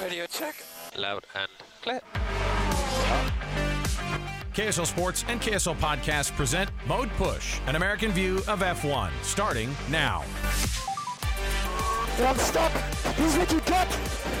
Radio 0.00 0.26
check. 0.26 0.54
Loud 0.96 1.26
and 1.34 1.48
clear. 1.82 2.00
KSL 4.54 4.86
Sports 4.86 5.24
and 5.28 5.40
KSL 5.40 5.76
Podcast 5.76 6.32
present 6.36 6.70
Mode 6.86 7.10
Push, 7.16 7.60
an 7.66 7.76
American 7.76 8.10
view 8.10 8.38
of 8.48 8.60
F1, 8.60 9.10
starting 9.22 9.74
now. 9.90 10.24
And 12.18 12.26
I'm 12.26 12.36
stuck. 12.36 12.72
This 13.16 13.32
is 13.32 13.38
what 13.38 13.52
you 13.52 13.60
get 13.60 13.88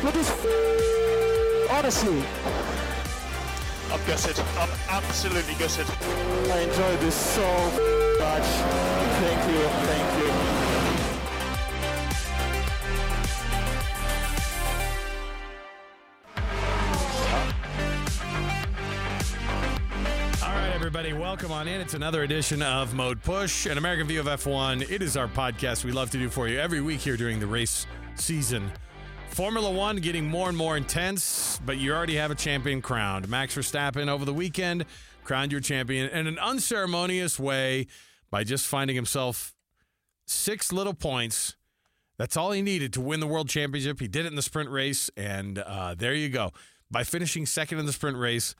with 0.02 0.14
this 0.14 0.30
f- 0.30 1.70
Odyssey. 1.70 2.22
I'm 3.92 4.00
gutted. 4.06 4.38
I'm 4.58 4.70
absolutely 4.88 5.54
gutted. 5.54 5.86
I 6.52 6.60
enjoyed 6.60 7.00
this 7.00 7.14
so 7.14 7.46
much. 8.18 8.46
Thank 9.20 9.52
you. 9.52 9.62
Thank 9.86 10.24
you. 10.24 10.29
Everybody, 21.10 21.28
welcome 21.28 21.50
on 21.52 21.66
in. 21.66 21.80
It's 21.80 21.94
another 21.94 22.22
edition 22.22 22.62
of 22.62 22.94
Mode 22.94 23.22
Push, 23.22 23.66
an 23.66 23.78
American 23.78 24.06
view 24.06 24.20
of 24.20 24.26
F1. 24.26 24.88
It 24.90 25.02
is 25.02 25.16
our 25.16 25.26
podcast 25.26 25.84
we 25.84 25.92
love 25.92 26.10
to 26.10 26.18
do 26.18 26.28
for 26.28 26.46
you 26.46 26.58
every 26.58 26.80
week 26.80 27.00
here 27.00 27.16
during 27.16 27.40
the 27.40 27.46
race 27.46 27.86
season. 28.14 28.70
Formula 29.30 29.70
One 29.70 29.96
getting 29.96 30.24
more 30.24 30.48
and 30.48 30.56
more 30.56 30.76
intense, 30.76 31.60
but 31.64 31.78
you 31.78 31.92
already 31.92 32.14
have 32.16 32.30
a 32.30 32.34
champion 32.34 32.80
crowned. 32.80 33.28
Max 33.28 33.56
Verstappen 33.56 34.08
over 34.08 34.24
the 34.24 34.34
weekend 34.34 34.84
crowned 35.24 35.50
your 35.50 35.60
champion 35.60 36.08
in 36.10 36.26
an 36.26 36.38
unceremonious 36.38 37.40
way 37.40 37.86
by 38.30 38.44
just 38.44 38.66
finding 38.66 38.94
himself 38.94 39.54
six 40.26 40.72
little 40.72 40.94
points. 40.94 41.56
That's 42.18 42.36
all 42.36 42.52
he 42.52 42.62
needed 42.62 42.92
to 42.92 43.00
win 43.00 43.20
the 43.20 43.26
world 43.26 43.48
championship. 43.48 44.00
He 44.00 44.08
did 44.08 44.26
it 44.26 44.28
in 44.28 44.36
the 44.36 44.42
sprint 44.42 44.70
race, 44.70 45.10
and 45.16 45.58
uh, 45.58 45.94
there 45.96 46.14
you 46.14 46.28
go. 46.28 46.52
By 46.90 47.02
finishing 47.04 47.46
second 47.46 47.78
in 47.78 47.86
the 47.86 47.92
sprint 47.92 48.16
race, 48.16 48.54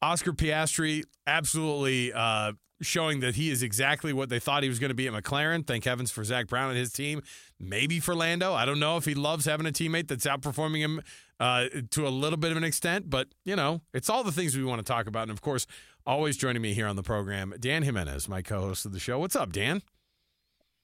Oscar 0.00 0.32
Piastri 0.32 1.02
absolutely 1.26 2.12
uh, 2.12 2.52
showing 2.80 3.20
that 3.20 3.34
he 3.34 3.50
is 3.50 3.62
exactly 3.62 4.12
what 4.12 4.28
they 4.28 4.38
thought 4.38 4.62
he 4.62 4.68
was 4.68 4.78
going 4.78 4.90
to 4.90 4.94
be 4.94 5.08
at 5.08 5.12
McLaren. 5.12 5.66
Thank 5.66 5.84
heavens 5.84 6.10
for 6.10 6.22
Zak 6.24 6.46
Brown 6.46 6.70
and 6.70 6.78
his 6.78 6.92
team. 6.92 7.22
Maybe 7.58 8.00
for 8.00 8.14
Lando. 8.14 8.54
I 8.54 8.64
don't 8.64 8.78
know 8.78 8.96
if 8.96 9.04
he 9.04 9.14
loves 9.14 9.44
having 9.44 9.66
a 9.66 9.72
teammate 9.72 10.08
that's 10.08 10.26
outperforming 10.26 10.78
him 10.78 11.02
uh, 11.40 11.66
to 11.90 12.06
a 12.06 12.10
little 12.10 12.36
bit 12.36 12.50
of 12.50 12.56
an 12.56 12.64
extent, 12.64 13.10
but 13.10 13.28
you 13.44 13.56
know, 13.56 13.80
it's 13.92 14.08
all 14.08 14.22
the 14.22 14.32
things 14.32 14.56
we 14.56 14.64
want 14.64 14.78
to 14.78 14.84
talk 14.84 15.06
about. 15.06 15.22
And 15.22 15.32
of 15.32 15.40
course, 15.40 15.66
always 16.06 16.36
joining 16.36 16.62
me 16.62 16.74
here 16.74 16.86
on 16.86 16.96
the 16.96 17.02
program, 17.02 17.54
Dan 17.58 17.82
Jimenez, 17.82 18.28
my 18.28 18.42
co-host 18.42 18.86
of 18.86 18.92
the 18.92 19.00
show. 19.00 19.18
What's 19.18 19.36
up, 19.36 19.52
Dan? 19.52 19.82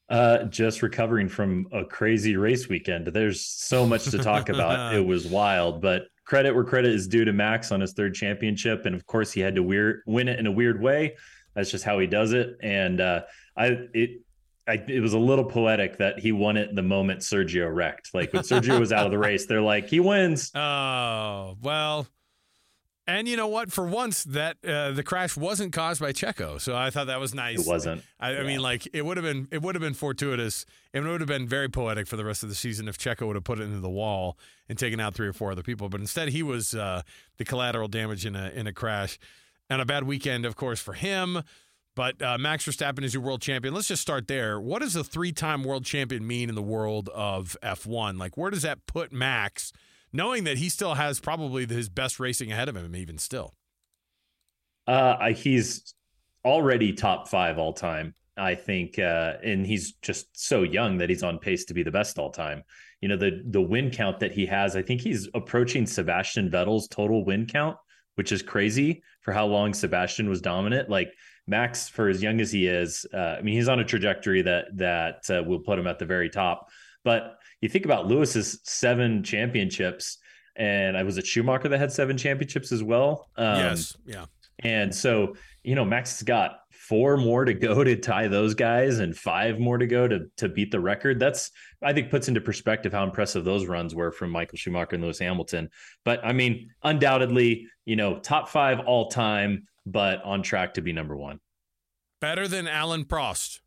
Uh, 0.09 0.45
just 0.45 0.83
recovering 0.83 1.29
from 1.29 1.67
a 1.73 1.83
crazy 1.85 2.37
race 2.37 2.69
weekend. 2.69 3.07
There's 3.07 3.41
so 3.41 3.87
much 3.87 4.05
to 4.05 4.19
talk 4.19 4.51
about. 4.51 4.95
it 4.95 5.01
was 5.07 5.27
wild, 5.27 5.81
but 5.81 6.03
credit 6.25 6.55
where 6.55 6.65
credit 6.65 6.93
is 6.93 7.09
due 7.09 7.25
to 7.25 7.33
Max 7.33 7.73
on 7.73 7.81
his 7.81 7.95
third 7.95 8.15
championship, 8.15 8.85
and 8.87 8.95
of 8.95 9.07
course 9.07 9.33
he 9.33 9.41
had 9.41 9.55
to 9.55 9.63
weird, 9.63 10.03
win 10.07 10.29
it 10.29 10.39
in 10.39 10.47
a 10.47 10.53
weird 10.53 10.81
way. 10.81 11.17
That's 11.55 11.71
just 11.71 11.85
how 11.85 11.99
he 11.99 12.07
does 12.07 12.33
it. 12.33 12.57
And 12.63 13.01
uh, 13.01 13.23
I 13.57 13.79
it 13.95 14.21
I, 14.67 14.83
it 14.89 15.01
was 15.01 15.13
a 15.13 15.19
little 15.19 15.45
poetic 15.45 15.99
that 15.99 16.19
he 16.19 16.33
won 16.33 16.57
it 16.57 16.75
the 16.75 16.83
moment 16.83 17.21
Sergio 17.21 17.73
wrecked. 17.73 18.15
Like 18.15 18.33
when 18.33 18.43
Sergio 18.43 18.81
was 18.81 18.93
out 18.93 19.05
of 19.05 19.13
the 19.13 19.19
race, 19.31 19.47
they're 19.47 19.61
like 19.61 19.89
he 19.89 20.01
wins. 20.01 20.51
Oh 20.55 21.57
well. 21.61 22.07
And 23.07 23.29
you 23.29 23.37
know 23.37 23.49
what? 23.49 23.71
For 23.71 23.87
once, 23.87 24.25
that 24.25 24.57
uh, 24.67 24.93
the 24.93 25.03
crash 25.03 25.37
wasn't 25.37 25.75
caused 25.75 26.01
by 26.01 26.13
Checo, 26.15 26.59
so 26.59 26.75
I 26.75 26.89
thought 26.89 27.09
that 27.09 27.21
was 27.21 27.35
nice. 27.35 27.61
It 27.61 27.67
wasn't. 27.69 28.03
I, 28.19 28.31
I 28.31 28.33
Yeah. 28.41 28.43
mean, 28.45 28.61
like 28.61 28.89
it 28.95 29.05
would 29.05 29.19
have 29.19 29.25
been, 29.25 29.47
it 29.51 29.61
would 29.61 29.75
have 29.75 29.83
been 29.83 29.93
fortuitous. 29.93 30.65
It 30.95 31.01
would 31.01 31.21
have 31.21 31.29
been 31.29 31.47
very 31.47 31.69
poetic 31.69 32.07
for 32.07 32.17
the 32.17 32.25
rest 32.25 32.43
of 32.43 32.49
the 32.49 32.55
season 32.55 32.89
if 32.89 32.97
Checo 32.97 33.27
would 33.27 33.37
have 33.37 33.45
put 33.45 33.61
it 33.61 33.65
into 33.65 33.81
the 33.81 33.91
wall 33.91 34.39
and 34.71 34.79
taken 34.79 35.01
out 35.01 35.15
three 35.15 35.29
or 35.29 35.35
four 35.35 35.53
other 35.53 35.63
people. 35.63 35.91
But 35.91 36.01
instead, 36.01 36.31
he 36.31 36.43
was 36.43 36.75
uh, 36.75 37.03
the 37.37 37.45
collateral 37.45 37.89
damage 37.89 38.25
in 38.25 38.35
a 38.37 38.49
in 38.55 38.67
a 38.67 38.73
crash, 38.73 39.19
and 39.69 39.83
a 39.83 39.85
bad 39.85 40.05
weekend, 40.05 40.47
of 40.47 40.57
course, 40.57 40.81
for 40.81 40.95
him. 40.95 41.43
But 41.95 42.21
uh, 42.23 42.39
Max 42.39 42.65
Verstappen 42.67 43.05
is 43.05 43.13
your 43.13 43.23
world 43.23 43.43
champion. 43.43 43.75
Let's 43.75 43.87
just 43.89 44.03
start 44.03 44.27
there. 44.29 44.59
What 44.59 44.81
does 44.81 44.97
a 44.97 45.05
three-time 45.05 45.63
world 45.63 45.85
champion 45.85 46.27
mean 46.27 46.49
in 46.49 46.55
the 46.57 46.63
world 46.63 47.09
of 47.15 47.57
F1? 47.63 48.19
Like, 48.19 48.37
where 48.37 48.51
does 48.51 48.63
that 48.63 48.85
put 48.87 49.13
Max? 49.13 49.73
Knowing 50.15 50.45
that 50.45 50.57
he 50.57 50.71
still 50.71 50.95
has 50.95 51.21
probably 51.21 51.67
his 51.67 51.91
best 51.91 52.19
racing 52.19 52.51
ahead 52.51 52.69
of 52.69 52.77
him, 52.77 52.95
even 52.97 53.19
still. 53.19 53.53
Uh, 54.87 55.33
he's 55.33 55.95
already 56.45 56.93
top 56.93 57.29
five 57.29 57.59
all 57.59 57.73
time, 57.73 58.15
I 58.37 58.55
think, 58.55 58.99
uh, 58.99 59.35
and 59.43 59.67
he's 59.67 59.95
just 60.03 60.27
so 60.33 60.63
young 60.63 60.99
that 60.99 61.11
he's 61.11 61.23
on 61.23 61.39
pace 61.39 61.65
to 61.67 61.75
be 61.75 61.83
the 61.83 61.91
best 61.91 62.19
all 62.19 62.31
time. 62.31 62.63
You 63.01 63.09
know, 63.09 63.17
the 63.17 63.43
the 63.51 63.61
win 63.61 63.91
count 63.91 64.21
that 64.21 64.33
he 64.33 64.47
has, 64.47 64.77
I 64.77 64.83
think 64.83 65.01
he's 65.01 65.29
approaching 65.35 65.85
Sebastian 65.85 66.51
Vettel's 66.51 66.89
total 66.89 67.25
win 67.25 67.47
count, 67.47 67.77
which 68.15 68.31
is 68.31 68.41
crazy 68.41 69.03
for 69.21 69.33
how 69.33 69.47
long 69.47 69.75
Sebastian 69.75 70.29
was 70.29 70.41
dominant. 70.41 70.89
Like 70.89 71.13
Max, 71.47 71.89
for 71.89 72.09
as 72.09 72.23
young 72.23 72.41
as 72.41 72.53
he 72.53 72.67
is, 72.67 73.05
uh, 73.13 73.37
I 73.39 73.43
mean, 73.43 73.57
he's 73.57 73.69
on 73.69 73.81
a 73.81 73.85
trajectory 73.85 74.43
that 74.43 74.67
that 74.77 75.29
uh, 75.29 75.43
will 75.43 75.61
put 75.61 75.79
him 75.79 75.87
at 75.87 75.99
the 75.99 76.07
very 76.07 76.31
top. 76.31 76.69
But 77.05 77.39
you 77.61 77.69
think 77.69 77.85
about 77.85 78.07
Lewis's 78.07 78.61
seven 78.65 79.23
championships, 79.23 80.19
and 80.57 80.97
I 80.97 81.03
was 81.03 81.19
it 81.19 81.27
Schumacher 81.27 81.69
that 81.69 81.79
had 81.79 81.93
seven 81.93 82.17
championships 82.17 82.73
as 82.73 82.83
well. 82.83 83.31
Um, 83.37 83.59
yes, 83.59 83.97
yeah. 84.07 84.27
and 84.61 84.95
so, 84.95 85.37
you 85.63 85.75
know, 85.75 85.85
Max 85.85 86.19
has 86.19 86.23
got 86.23 86.61
four 86.71 87.17
more 87.17 87.45
to 87.45 87.55
go 87.55 87.83
to 87.83 87.97
tie 87.97 88.29
those 88.29 88.55
guys 88.55 88.99
and 88.99 89.17
five 89.17 89.59
more 89.59 89.79
to 89.79 89.87
go 89.87 90.07
to 90.07 90.27
to 90.37 90.49
beat 90.49 90.71
the 90.71 90.81
record. 90.81 91.19
That's 91.19 91.51
I 91.83 91.93
think 91.93 92.11
puts 92.11 92.29
into 92.29 92.41
perspective 92.41 92.93
how 92.93 93.05
impressive 93.05 93.45
those 93.45 93.67
runs 93.67 93.95
were 93.95 94.13
from 94.13 94.31
Michael 94.31 94.59
Schumacher 94.59 94.95
and 94.95 95.03
Lewis 95.03 95.19
Hamilton. 95.19 95.71
But 96.05 96.25
I 96.25 96.33
mean, 96.33 96.71
undoubtedly, 96.83 97.67
you 97.85 97.97
know, 97.97 98.19
top 98.19 98.49
five 98.49 98.81
all 98.81 99.09
time, 99.09 99.67
but 99.87 100.23
on 100.23 100.43
track 100.43 100.75
to 100.75 100.83
be 100.83 100.93
number 100.93 101.17
one. 101.17 101.41
Better 102.21 102.49
than 102.49 102.69
Alain 102.69 103.05
Prost. 103.05 103.61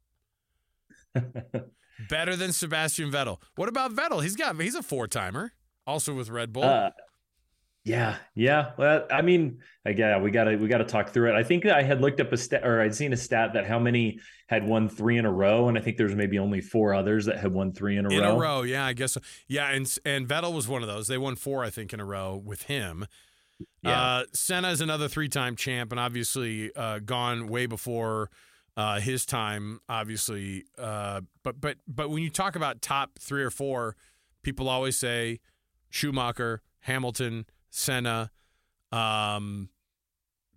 Better 2.10 2.36
than 2.36 2.54
Sebastian 2.54 3.12
Vettel. 3.12 3.42
What 3.56 3.70
about 3.70 3.94
Vettel? 3.94 4.22
He's 4.22 4.36
got 4.36 4.60
he's 4.62 4.76
a 4.76 4.84
four 4.84 5.08
timer, 5.08 5.54
also 5.86 6.14
with 6.14 6.30
Red 6.30 6.54
Bull. 6.54 6.64
Uh, 6.64 6.92
yeah, 7.84 8.18
yeah. 8.36 8.72
Well, 8.78 9.08
I 9.10 9.22
mean, 9.22 9.60
again, 9.86 10.22
we 10.22 10.30
gotta 10.30 10.58
we 10.58 10.68
gotta 10.68 10.84
talk 10.84 11.10
through 11.10 11.30
it. 11.30 11.36
I 11.36 11.44
think 11.44 11.66
I 11.66 11.82
had 11.82 12.02
looked 12.02 12.20
up 12.20 12.34
a 12.34 12.38
stat, 12.38 12.68
or 12.68 12.82
I'd 12.82 12.94
seen 12.94 13.14
a 13.14 13.18
stat 13.18 13.54
that 13.54 13.66
how 13.66 13.80
many 13.80 14.20
had 14.48 14.68
won 14.68 14.90
three 14.90 15.18
in 15.18 15.26
a 15.26 15.32
row, 15.32 15.70
and 15.70 15.78
I 15.78 15.82
think 15.82 15.96
there's 15.96 16.14
maybe 16.14 16.38
only 16.38 16.60
four 16.60 16.94
others 16.94 17.26
that 17.26 17.38
had 17.38 17.54
won 17.54 17.72
three 17.72 17.98
in 17.98 18.06
a 18.06 18.10
in 18.10 18.20
row. 18.20 18.30
In 18.30 18.36
a 18.36 18.38
row, 18.38 18.62
yeah, 18.64 18.86
I 18.86 18.92
guess. 18.92 19.14
So. 19.14 19.22
Yeah, 19.48 19.70
and 19.70 19.90
and 20.04 20.28
Vettel 20.28 20.54
was 20.54 20.68
one 20.68 20.82
of 20.82 20.90
those. 20.90 21.08
They 21.08 21.18
won 21.18 21.38
four, 21.38 21.64
I 21.64 21.70
think, 21.70 21.94
in 21.94 22.02
a 22.02 22.06
row 22.06 22.36
with 22.36 22.64
him. 22.64 23.08
Yeah. 23.82 24.02
Uh, 24.02 24.24
Senna 24.34 24.70
is 24.70 24.82
another 24.82 25.08
three-time 25.08 25.56
champ, 25.56 25.92
and 25.92 26.00
obviously 26.00 26.76
uh, 26.76 27.00
gone 27.00 27.48
way 27.48 27.66
before 27.66 28.30
uh, 28.78 29.00
his 29.02 29.26
time. 29.26 29.82
Obviously, 29.90 30.64
uh, 30.78 31.22
but 31.44 31.60
but 31.60 31.78
but 31.88 32.10
when 32.10 32.24
you 32.24 32.30
talk 32.30 32.56
about 32.56 32.82
top 32.82 33.20
three 33.20 33.44
or 33.44 33.50
four, 33.50 33.98
people 34.44 34.70
always 34.70 34.96
say 34.98 35.40
Schumacher, 35.90 36.62
Hamilton, 36.82 37.46
Senna. 37.70 38.32
Um, 38.94 39.70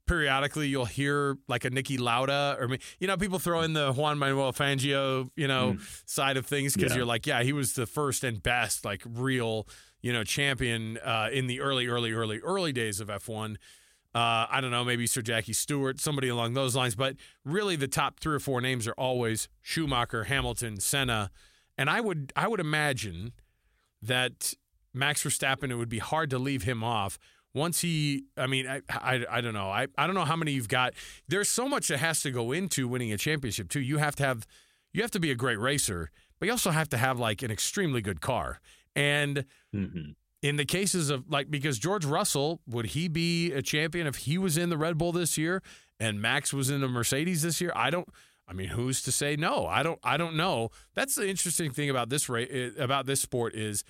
periodically, 0.07 0.67
you'll 0.69 0.85
hear 0.87 1.37
like 1.49 1.65
a 1.65 1.71
Niki 1.71 1.99
Lauda, 1.99 2.57
or 2.59 2.77
you 2.99 3.07
know, 3.07 3.17
people 3.17 3.39
throw 3.39 3.61
in 3.63 3.73
the 3.75 3.93
Juan 3.93 4.19
Manuel 4.19 4.53
Fangio, 4.53 5.31
you 5.37 5.47
know, 5.49 5.77
side 6.07 6.37
of 6.37 6.47
things 6.47 6.75
because 6.75 6.91
Yeah. 6.93 6.99
you're 6.99 7.07
like, 7.07 7.27
yeah, 7.27 7.43
he 7.43 7.53
was 7.53 7.75
the 7.75 7.87
first 7.87 8.25
and 8.25 8.43
best, 8.43 8.85
like 8.85 9.03
real, 9.07 9.69
you 10.03 10.13
know, 10.13 10.25
champion 10.25 10.99
uh, 10.99 11.29
in 11.33 11.47
the 11.47 11.61
early, 11.61 11.87
early, 11.87 12.13
early, 12.13 12.39
early 12.41 12.73
days 12.73 13.01
of 13.01 13.09
F1. 13.09 13.57
Uh, 14.15 14.47
I 14.51 14.61
don't 14.61 14.73
know, 14.73 14.85
maybe 14.85 15.07
Sir 15.07 15.23
Jackie 15.23 15.53
Stewart, 15.53 16.01
somebody 16.01 16.29
along 16.29 16.55
those 16.55 16.75
lines. 16.75 16.97
But 16.97 17.17
really, 17.45 17.77
the 17.77 17.87
top 17.87 18.19
three 18.19 18.35
or 18.35 18.41
four 18.41 18.61
names 18.61 18.89
are 18.89 18.95
always 18.95 19.49
Schumacher, 19.63 20.25
Hamilton, 20.25 20.81
Senna, 20.81 21.31
and 21.79 21.89
I 21.89 22.01
would 22.01 22.33
I 22.35 22.49
would 22.49 22.59
imagine 22.61 23.33
that 24.03 24.55
Max 24.93 25.23
Verstappen, 25.23 25.71
it 25.71 25.77
would 25.77 25.89
be 25.89 25.99
hard 26.01 26.31
to 26.31 26.39
leave 26.39 26.65
him 26.65 26.83
off 26.83 27.19
once 27.55 27.81
he. 27.83 28.25
I 28.37 28.47
mean, 28.49 28.67
I 28.67 28.81
I, 28.91 29.25
I 29.31 29.41
don't 29.41 29.55
know. 29.55 29.71
I, 29.71 29.87
I 29.97 30.07
don't 30.07 30.17
know 30.17 30.25
how 30.25 30.37
many 30.37 30.53
you've 30.53 30.69
got. 30.69 30.95
There's 31.29 31.49
so 31.49 31.69
much 31.69 31.89
that 31.89 31.99
has 31.99 32.21
to 32.23 32.31
go 32.33 32.51
into 32.53 32.89
winning 32.89 33.13
a 33.13 33.17
championship 33.19 33.69
too. 33.69 33.81
You 33.81 33.99
have 33.99 34.17
to 34.17 34.25
have 34.25 34.47
you 34.93 35.03
have 35.03 35.11
to 35.13 35.21
be 35.21 35.31
a 35.31 35.37
great 35.37 35.61
racer, 35.61 36.11
but 36.41 36.47
you 36.47 36.53
also 36.53 36.73
have 36.73 36.89
to 36.89 36.97
have 36.97 37.21
like 37.21 37.43
an 37.43 37.51
extremely 37.53 38.01
good 38.03 38.21
car. 38.21 38.61
And 38.97 39.45
Mhm. 39.73 40.17
In 40.43 40.57
the 40.57 40.65
cases 40.65 41.11
of 41.11 41.31
like 41.31 41.51
because 41.51 41.79
George 41.79 42.05
Russell 42.05 42.61
would 42.67 42.87
he 42.87 43.09
be 43.09 43.53
a 43.53 43.63
champion 43.63 44.07
if 44.07 44.17
he 44.17 44.39
was 44.39 44.57
in 44.57 44.71
the 44.71 44.79
Red 44.79 44.99
Bull 44.99 45.13
this 45.13 45.37
year 45.37 45.63
and 45.99 46.21
Max 46.21 46.53
was 46.53 46.71
in 46.71 46.81
the 46.81 46.89
Mercedes 46.89 47.43
this 47.43 47.61
year? 47.61 47.73
I 47.75 47.91
don't 47.91 48.09
I 48.49 48.53
mean 48.53 48.69
who's 48.69 49.03
to 49.03 49.13
say 49.13 49.37
no? 49.37 49.67
I 49.67 49.83
don't 49.83 49.99
I 50.03 50.17
don't 50.17 50.37
know. 50.37 50.71
That's 50.95 51.15
the 51.15 51.29
interesting 51.29 51.71
thing 51.71 51.91
about 51.91 52.09
this 52.09 52.29
ra- 52.29 52.41
eh, 52.49 52.71
about 52.79 53.07
this 53.07 53.21
sport 53.21 53.55
is 53.55 53.85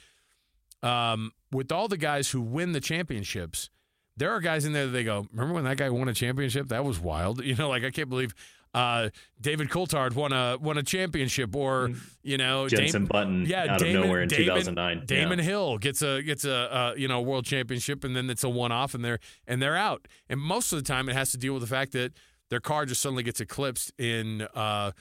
um 0.83 1.33
with 1.53 1.71
all 1.71 1.89
the 1.89 1.97
guys 1.97 2.31
who 2.31 2.41
win 2.41 2.73
the 2.73 2.81
championships 2.81 3.71
there 4.17 4.33
are 4.33 4.41
guys 4.41 4.67
in 4.67 4.75
there 4.75 4.85
that 4.85 4.93
they 4.93 5.03
go, 5.03 5.27
remember 5.33 5.55
when 5.55 5.65
that 5.65 5.79
guy 5.79 5.89
won 5.89 6.07
a 6.09 6.13
championship? 6.13 6.69
That 6.69 6.85
was 6.85 7.01
wild. 7.01 7.43
You 7.51 7.55
know, 7.55 7.71
like 7.71 7.85
I 7.85 7.91
can't 7.91 8.11
believe 8.11 8.35
uh, 8.73 9.11
David 9.41 9.69
Coulthard 9.69 10.15
won 10.15 10.33
a 10.33 10.57
won 10.59 10.79
a 10.79 10.83
championship, 10.83 11.57
or 11.57 11.91
you 12.23 12.39
know, 12.39 12.69
Jensen 12.69 13.03
Dam- 13.03 13.09
Button 13.09 13.47
yeah, 13.47 13.73
out 13.73 13.81
Damon, 13.81 13.97
of 13.97 14.05
nowhere 14.05 14.23
in 14.23 14.29
Damon, 14.29 14.45
2009. 14.45 15.07
Damon 15.07 15.39
yeah. 15.39 15.45
Hill 15.45 15.79
gets 15.79 16.03
a 16.03 16.23
gets 16.23 16.45
a 16.45 16.55
uh, 16.55 16.95
you 16.97 17.09
know 17.09 17.21
world 17.21 17.45
championship, 17.45 18.05
and 18.05 18.15
then 18.15 18.31
it's 18.31 18.45
a 18.45 18.49
one 18.49 18.71
off, 18.71 18.95
and 18.95 19.05
they're 19.05 19.19
and 19.47 19.61
they're 19.61 19.77
out. 19.77 20.07
And 20.29 20.41
most 20.41 20.73
of 20.73 20.79
the 20.79 20.85
time, 20.85 21.09
it 21.09 21.15
has 21.15 21.33
to 21.33 21.39
deal 21.39 21.53
with 21.55 21.63
the 21.63 21.69
fact 21.69 21.93
that 21.93 22.13
their 22.51 22.61
car 22.61 22.87
just 22.87 23.03
suddenly 23.03 23.23
gets 23.25 23.41
eclipsed 23.41 23.93
in 23.99 24.43
uh, 24.55 24.93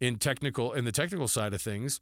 in 0.00 0.16
technical 0.16 0.72
in 0.72 0.84
the 0.84 0.92
technical 0.92 1.28
side 1.28 1.52
of 1.52 1.60
things. 1.60 2.00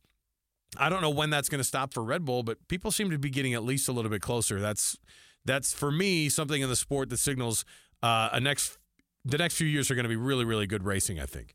I 0.78 0.88
don't 0.88 1.00
know 1.00 1.10
when 1.10 1.30
that's 1.30 1.48
going 1.48 1.60
to 1.60 1.64
stop 1.64 1.94
for 1.94 2.02
Red 2.02 2.24
Bull, 2.24 2.42
but 2.42 2.58
people 2.68 2.90
seem 2.90 3.10
to 3.10 3.18
be 3.18 3.30
getting 3.30 3.54
at 3.54 3.64
least 3.64 3.88
a 3.88 3.92
little 3.92 4.10
bit 4.10 4.20
closer. 4.20 4.60
That's 4.60 4.96
that's 5.44 5.72
for 5.72 5.90
me 5.90 6.28
something 6.28 6.60
in 6.60 6.68
the 6.68 6.76
sport 6.76 7.08
that 7.10 7.18
signals 7.18 7.64
uh, 8.02 8.28
a 8.32 8.40
next 8.40 8.78
the 9.26 9.38
next 9.38 9.56
few 9.56 9.66
years 9.66 9.90
are 9.90 9.94
going 9.94 10.04
to 10.04 10.08
be 10.08 10.16
really 10.16 10.44
really 10.44 10.66
good 10.66 10.84
racing. 10.84 11.20
I 11.20 11.26
think. 11.26 11.54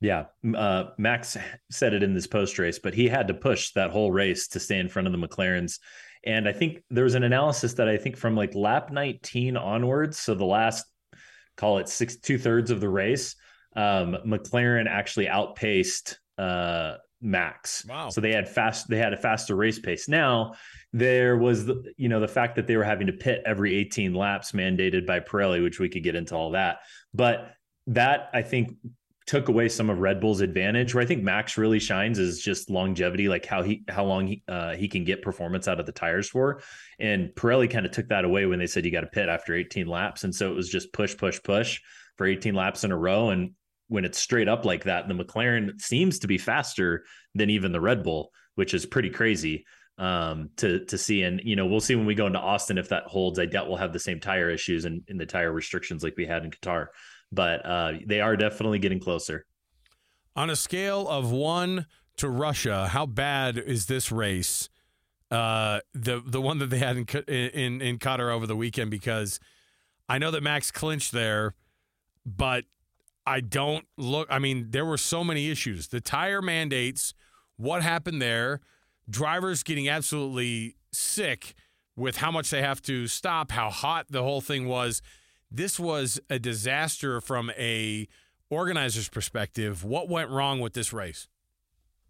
Yeah, 0.00 0.24
uh, 0.56 0.86
Max 0.98 1.36
said 1.70 1.94
it 1.94 2.02
in 2.02 2.12
this 2.12 2.26
post 2.26 2.58
race, 2.58 2.80
but 2.80 2.92
he 2.92 3.08
had 3.08 3.28
to 3.28 3.34
push 3.34 3.70
that 3.72 3.92
whole 3.92 4.10
race 4.10 4.48
to 4.48 4.60
stay 4.60 4.78
in 4.78 4.88
front 4.88 5.06
of 5.06 5.12
the 5.12 5.26
McLarens. 5.26 5.78
And 6.24 6.48
I 6.48 6.52
think 6.52 6.82
there 6.90 7.04
was 7.04 7.14
an 7.14 7.22
analysis 7.22 7.74
that 7.74 7.88
I 7.88 7.96
think 7.96 8.16
from 8.16 8.34
like 8.34 8.54
lap 8.54 8.90
19 8.90 9.56
onwards, 9.56 10.18
so 10.18 10.34
the 10.34 10.44
last 10.44 10.84
call 11.56 11.78
it 11.78 11.88
six 11.88 12.16
two 12.16 12.36
thirds 12.36 12.72
of 12.72 12.80
the 12.80 12.88
race, 12.88 13.36
um, 13.76 14.16
McLaren 14.26 14.88
actually 14.88 15.28
outpaced 15.28 16.18
uh, 16.36 16.94
Max. 17.20 17.86
Wow. 17.88 18.08
So 18.08 18.20
they 18.20 18.32
had 18.32 18.48
fast 18.48 18.88
they 18.88 18.98
had 18.98 19.12
a 19.12 19.16
faster 19.16 19.54
race 19.54 19.78
pace. 19.78 20.08
Now 20.08 20.54
there 20.92 21.36
was 21.36 21.66
the 21.66 21.92
you 21.96 22.08
know 22.08 22.20
the 22.20 22.28
fact 22.28 22.56
that 22.56 22.66
they 22.66 22.76
were 22.76 22.84
having 22.84 23.06
to 23.06 23.12
pit 23.12 23.42
every 23.46 23.74
18 23.74 24.14
laps 24.14 24.52
mandated 24.52 25.06
by 25.06 25.20
Pirelli, 25.20 25.62
which 25.62 25.78
we 25.78 25.88
could 25.88 26.02
get 26.02 26.14
into 26.14 26.34
all 26.34 26.50
that. 26.50 26.78
But 27.14 27.54
that 27.86 28.28
I 28.32 28.42
think 28.42 28.76
took 29.26 29.48
away 29.48 29.68
some 29.68 29.88
of 29.88 29.98
Red 29.98 30.20
Bull's 30.20 30.40
advantage. 30.40 30.94
Where 30.94 31.02
I 31.02 31.06
think 31.06 31.22
Max 31.22 31.56
really 31.56 31.78
shines 31.78 32.18
is 32.18 32.42
just 32.42 32.68
longevity, 32.68 33.28
like 33.28 33.46
how 33.46 33.62
he 33.62 33.84
how 33.88 34.04
long 34.04 34.26
he 34.26 34.42
uh, 34.48 34.74
he 34.74 34.88
can 34.88 35.04
get 35.04 35.22
performance 35.22 35.66
out 35.66 35.80
of 35.80 35.86
the 35.86 35.92
tires 35.92 36.28
for. 36.28 36.60
And 36.98 37.30
Pirelli 37.30 37.70
kind 37.70 37.86
of 37.86 37.92
took 37.92 38.08
that 38.08 38.24
away 38.24 38.46
when 38.46 38.58
they 38.58 38.66
said 38.66 38.84
you 38.84 38.92
got 38.92 39.00
to 39.00 39.06
pit 39.06 39.28
after 39.28 39.54
18 39.54 39.86
laps, 39.86 40.24
and 40.24 40.34
so 40.34 40.50
it 40.50 40.54
was 40.54 40.68
just 40.68 40.92
push, 40.92 41.16
push, 41.16 41.42
push 41.42 41.80
for 42.18 42.26
18 42.26 42.54
laps 42.54 42.84
in 42.84 42.92
a 42.92 42.96
row. 42.96 43.30
And 43.30 43.52
when 43.88 44.04
it's 44.04 44.18
straight 44.18 44.48
up 44.48 44.66
like 44.66 44.84
that, 44.84 45.08
the 45.08 45.14
McLaren 45.14 45.80
seems 45.80 46.18
to 46.20 46.26
be 46.26 46.38
faster 46.38 47.04
than 47.34 47.48
even 47.48 47.72
the 47.72 47.80
Red 47.80 48.02
Bull, 48.02 48.30
which 48.56 48.74
is 48.74 48.84
pretty 48.84 49.10
crazy 49.10 49.64
um 50.02 50.50
to 50.56 50.84
to 50.86 50.98
see 50.98 51.22
and 51.22 51.40
you 51.44 51.54
know 51.54 51.64
we'll 51.64 51.80
see 51.80 51.94
when 51.94 52.06
we 52.06 52.14
go 52.14 52.26
into 52.26 52.38
austin 52.38 52.76
if 52.76 52.88
that 52.88 53.04
holds 53.04 53.38
i 53.38 53.46
doubt 53.46 53.68
we'll 53.68 53.76
have 53.76 53.92
the 53.92 53.98
same 53.98 54.18
tire 54.18 54.50
issues 54.50 54.84
and 54.84 55.02
in 55.06 55.16
the 55.16 55.24
tire 55.24 55.52
restrictions 55.52 56.02
like 56.02 56.14
we 56.16 56.26
had 56.26 56.44
in 56.44 56.50
qatar 56.50 56.88
but 57.30 57.64
uh 57.64 57.92
they 58.06 58.20
are 58.20 58.36
definitely 58.36 58.78
getting 58.78 58.98
closer 59.00 59.46
On 60.34 60.50
a 60.50 60.56
scale 60.56 61.08
of 61.08 61.30
one 61.30 61.86
to 62.16 62.28
Russia, 62.28 62.88
how 62.88 63.06
bad 63.06 63.58
is 63.58 63.86
this 63.86 64.12
race? 64.12 64.68
Uh, 65.30 65.80
the 65.94 66.22
the 66.24 66.40
one 66.40 66.58
that 66.58 66.68
they 66.68 66.78
had 66.78 66.96
in 66.96 67.06
in 67.28 67.80
in 67.80 67.98
Qatar 67.98 68.30
over 68.32 68.46
the 68.46 68.56
weekend 68.56 68.90
because 68.90 69.40
I 70.08 70.18
know 70.18 70.30
that 70.30 70.42
Max 70.42 70.70
clinched 70.70 71.12
there, 71.12 71.54
but 72.26 72.64
I 73.26 73.40
don't 73.40 73.86
look. 73.96 74.28
I 74.30 74.38
mean, 74.38 74.70
there 74.70 74.84
were 74.84 74.98
so 74.98 75.24
many 75.24 75.50
issues. 75.50 75.88
The 75.88 76.00
tire 76.00 76.42
mandates, 76.42 77.14
what 77.56 77.82
happened 77.82 78.20
there, 78.20 78.60
drivers 79.12 79.62
getting 79.62 79.88
absolutely 79.88 80.76
sick 80.92 81.54
with 81.94 82.16
how 82.16 82.30
much 82.30 82.50
they 82.50 82.62
have 82.62 82.80
to 82.82 83.06
stop, 83.06 83.52
how 83.52 83.70
hot 83.70 84.06
the 84.10 84.22
whole 84.22 84.40
thing 84.40 84.66
was. 84.66 85.02
This 85.50 85.78
was 85.78 86.18
a 86.30 86.38
disaster 86.38 87.20
from 87.20 87.50
a 87.50 88.08
organizer's 88.50 89.08
perspective. 89.08 89.84
What 89.84 90.08
went 90.08 90.30
wrong 90.30 90.60
with 90.60 90.72
this 90.72 90.92
race? 90.92 91.28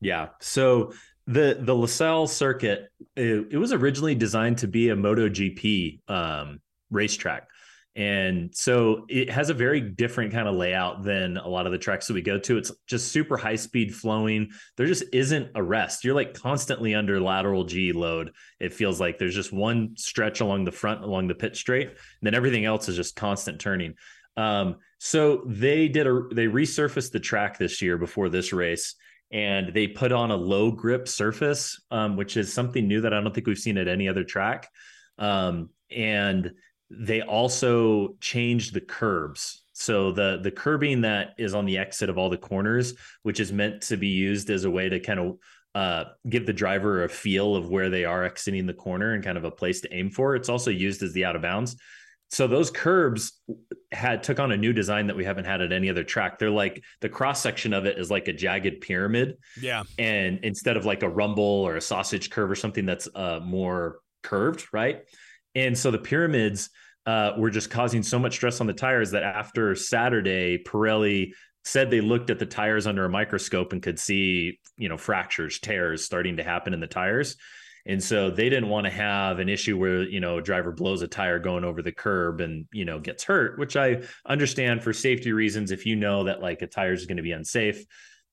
Yeah. 0.01 0.29
So 0.41 0.93
the 1.27 1.59
the 1.61 1.75
Losail 1.75 2.29
circuit, 2.29 2.89
it, 3.17 3.49
it 3.51 3.59
was 3.59 3.73
originally 3.73 4.15
designed 4.15 4.59
to 4.59 4.69
be 4.69 4.89
a 4.89 4.97
MotoGP 4.97 6.09
um, 6.09 6.61
racetrack. 6.91 7.49
And 7.95 8.55
so 8.55 9.05
it 9.09 9.29
has 9.31 9.51
a 9.51 9.55
very 9.55 9.81
different 9.81 10.33
kind 10.33 10.49
of 10.49 10.55
layout 10.55 11.03
than 11.03 11.37
a 11.37 11.47
lot 11.47 11.67
of 11.67 11.73
the 11.73 11.79
tracks 11.79 12.07
that 12.07 12.15
we 12.15 12.23
go 12.23 12.39
to. 12.39 12.57
It's 12.57 12.73
just 12.87 13.13
super 13.13 13.37
high 13.37 13.57
speed 13.57 13.95
flowing. 13.95 14.51
There 14.77 14.87
just 14.87 15.05
isn't 15.13 15.51
a 15.55 15.63
rest. 15.63 16.03
You're 16.03 16.15
like 16.15 16.33
constantly 16.33 16.95
under 16.95 17.21
lateral 17.21 17.65
G 17.65 17.93
load. 17.93 18.33
It 18.59 18.73
feels 18.73 18.99
like 18.99 19.19
there's 19.19 19.35
just 19.35 19.53
one 19.53 19.95
stretch 19.97 20.41
along 20.41 20.65
the 20.65 20.73
front, 20.73 21.05
along 21.05 21.29
the 21.29 21.35
pit 21.35 21.55
straight, 21.55 21.89
and 21.89 21.99
then 22.23 22.35
everything 22.35 22.65
else 22.65 22.89
is 22.89 22.97
just 22.97 23.15
constant 23.15 23.61
turning. 23.61 23.95
Um, 24.39 24.77
so 24.99 25.43
they 25.47 25.89
did 25.89 26.07
a 26.07 26.23
they 26.33 26.47
resurfaced 26.47 27.13
the 27.13 27.21
track 27.21 27.59
this 27.59 27.83
year 27.83 27.99
before 27.99 28.31
this 28.31 28.55
race 28.55 28.95
and 29.33 29.73
they 29.73 29.89
put 29.89 30.13
on 30.13 30.31
a 30.31 30.37
low 30.37 30.71
grip 30.71 31.09
surface, 31.09 31.81
um, 31.91 32.17
which 32.17 32.37
is 32.37 32.53
something 32.53 32.87
new 32.87 33.01
that 33.01 33.15
I 33.15 33.21
don't 33.21 33.35
think 33.35 33.47
we've 33.47 33.59
seen 33.59 33.79
at 33.79 33.89
any 33.89 34.09
other 34.09 34.25
track. 34.25 34.69
Um, 35.19 35.71
and 35.91 36.53
they 37.01 37.23
also 37.23 38.17
changed 38.21 38.75
the 38.75 38.81
curbs. 38.81 39.65
So 39.73 40.13
the 40.13 40.39
the 40.43 40.51
curbing 40.51 41.01
that 41.03 41.35
is 41.39 41.55
on 41.55 41.65
the 41.65 41.79
exit 41.79 42.09
of 42.11 42.19
all 42.19 42.31
the 42.31 42.37
corners, 42.37 42.95
which 43.23 43.41
is 43.41 43.53
meant 43.53 43.83
to 43.83 43.97
be 43.97 44.09
used 44.09 44.51
as 44.51 44.65
a 44.65 44.71
way 44.71 44.89
to 44.89 45.01
kind 45.01 45.19
of 45.21 45.39
uh, 45.75 46.05
give 46.29 46.45
the 46.47 46.53
driver 46.53 47.05
a 47.05 47.09
feel 47.09 47.57
of 47.57 47.69
where 47.71 47.89
they 47.89 48.05
are 48.05 48.25
exiting 48.25 48.67
the 48.67 48.75
corner 48.75 49.15
and 49.15 49.25
kind 49.25 49.39
of 49.39 49.45
a 49.45 49.51
place 49.51 49.81
to 49.81 49.95
aim 49.95 50.11
for. 50.11 50.37
It's 50.37 50.51
also 50.51 50.71
used 50.71 51.03
as 51.03 51.13
the 51.15 51.25
out 51.25 51.35
of 51.37 51.43
bounds. 51.43 51.77
So 52.31 52.47
those 52.47 52.71
curbs 52.71 53.41
had 53.91 54.23
took 54.23 54.39
on 54.41 54.53
a 54.53 54.57
new 54.57 54.73
design 54.73 55.07
that 55.09 55.17
we 55.17 55.25
haven't 55.25 55.45
had 55.45 55.61
at 55.61 55.73
any 55.73 55.91
other 55.91 56.05
track. 56.05 56.39
They're 56.39 56.51
like 56.51 56.83
the 57.01 57.09
cross 57.09 57.43
section 57.43 57.73
of 57.75 57.85
it 57.87 57.99
is 57.99 58.11
like 58.11 58.29
a 58.29 58.33
jagged 58.33 58.81
pyramid, 58.81 59.37
Yeah. 59.61 59.83
and 59.99 60.39
instead 60.43 60.77
of 60.79 60.85
like 60.87 61.03
a 61.03 61.09
rumble 61.11 61.43
or 61.45 61.77
a 61.77 61.81
sausage 61.81 62.31
curve 62.31 62.51
or 62.51 62.55
something 62.55 62.87
that's 62.87 63.09
uh, 63.15 63.41
more 63.43 63.99
curved, 64.23 64.67
right? 64.73 65.03
And 65.55 65.77
so 65.77 65.91
the 65.91 65.99
pyramids 65.99 66.71
uh, 67.07 67.33
were 67.37 67.51
just 67.51 67.71
causing 67.71 68.03
so 68.03 68.19
much 68.19 68.35
stress 68.35 68.61
on 68.61 68.67
the 68.67 68.73
tires 68.73 69.11
that 69.11 69.23
after 69.23 69.75
Saturday, 69.75 70.59
Pirelli 70.59 71.33
said 71.65 71.91
they 71.91 72.01
looked 72.01 72.31
at 72.31 72.39
the 72.39 72.47
tires 72.47 72.87
under 72.87 73.05
a 73.05 73.11
microscope 73.11 73.73
and 73.73 73.83
could 73.83 73.99
see, 73.99 74.59
you 74.77 74.89
know, 74.89 74.97
fractures, 74.97 75.59
tears 75.61 76.05
starting 76.05 76.37
to 76.37 76.43
happen 76.43 76.75
in 76.75 76.81
the 76.81 76.87
tires. 76.87 77.37
And 77.85 78.03
so 78.03 78.31
they 78.31 78.49
didn't 78.49 78.69
want 78.69 78.87
to 78.87 78.93
have 78.93 79.41
an 79.41 79.49
issue 79.49 79.77
where, 79.77 80.03
you 80.03 80.21
know, 80.21 80.39
a 80.39 80.43
driver 80.43 80.71
blows 80.71 81.03
a 81.03 81.09
tire 81.09 81.41
going 81.41 81.65
over 81.65 81.83
the 81.83 81.91
curb 81.91 82.41
and, 82.41 82.67
you 82.73 82.85
know, 82.85 83.01
gets 83.01 83.25
hurt, 83.25 83.59
which 83.59 83.77
I 83.77 84.03
understand 84.25 84.83
for 84.83 84.93
safety 84.93 85.33
reasons. 85.33 85.73
If 85.73 85.85
you 85.85 85.97
know 85.97 86.25
that 86.25 86.41
like 86.41 86.63
a 86.63 86.69
tire 86.69 86.93
is 86.93 87.07
going 87.07 87.17
to 87.17 87.25
be 87.25 87.33
unsafe, 87.33 87.85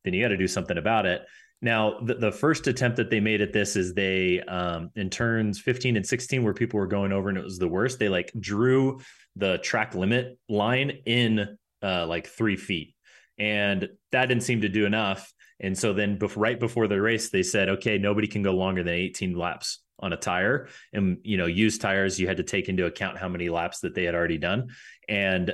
then 0.03 0.13
you 0.13 0.23
got 0.23 0.29
to 0.29 0.37
do 0.37 0.47
something 0.47 0.77
about 0.77 1.07
it. 1.07 1.23
Now, 1.61 1.99
the, 1.99 2.15
the 2.15 2.31
first 2.31 2.67
attempt 2.67 2.97
that 2.97 3.09
they 3.09 3.19
made 3.19 3.41
at 3.41 3.51
this 3.51 3.75
is 3.75 3.93
they, 3.93 4.41
um, 4.41 4.91
in 4.95 5.09
turns 5.09 5.59
15 5.59 5.97
and 5.97 6.05
16, 6.05 6.43
where 6.43 6.53
people 6.53 6.79
were 6.79 6.87
going 6.87 7.11
over 7.11 7.29
and 7.29 7.37
it 7.37 7.43
was 7.43 7.57
the 7.57 7.67
worst, 7.67 7.99
they 7.99 8.09
like 8.09 8.31
drew 8.39 8.99
the 9.35 9.57
track 9.57 9.93
limit 9.93 10.37
line 10.47 11.01
in 11.05 11.57
uh, 11.83 12.07
like 12.07 12.27
three 12.27 12.55
feet. 12.55 12.95
And 13.37 13.89
that 14.11 14.27
didn't 14.27 14.43
seem 14.43 14.61
to 14.61 14.69
do 14.69 14.85
enough. 14.85 15.33
And 15.59 15.77
so 15.77 15.93
then 15.93 16.17
before, 16.17 16.41
right 16.41 16.59
before 16.59 16.87
the 16.87 17.01
race, 17.01 17.29
they 17.29 17.43
said, 17.43 17.69
okay, 17.69 17.97
nobody 17.97 18.27
can 18.27 18.41
go 18.41 18.53
longer 18.53 18.83
than 18.83 18.93
18 18.93 19.37
laps 19.37 19.81
on 19.99 20.13
a 20.13 20.17
tire. 20.17 20.69
And, 20.93 21.17
you 21.23 21.37
know, 21.37 21.45
used 21.45 21.81
tires, 21.81 22.19
you 22.19 22.27
had 22.27 22.37
to 22.37 22.43
take 22.43 22.69
into 22.69 22.85
account 22.85 23.17
how 23.17 23.27
many 23.27 23.49
laps 23.49 23.81
that 23.81 23.95
they 23.95 24.05
had 24.05 24.15
already 24.15 24.37
done. 24.37 24.69
And, 25.09 25.53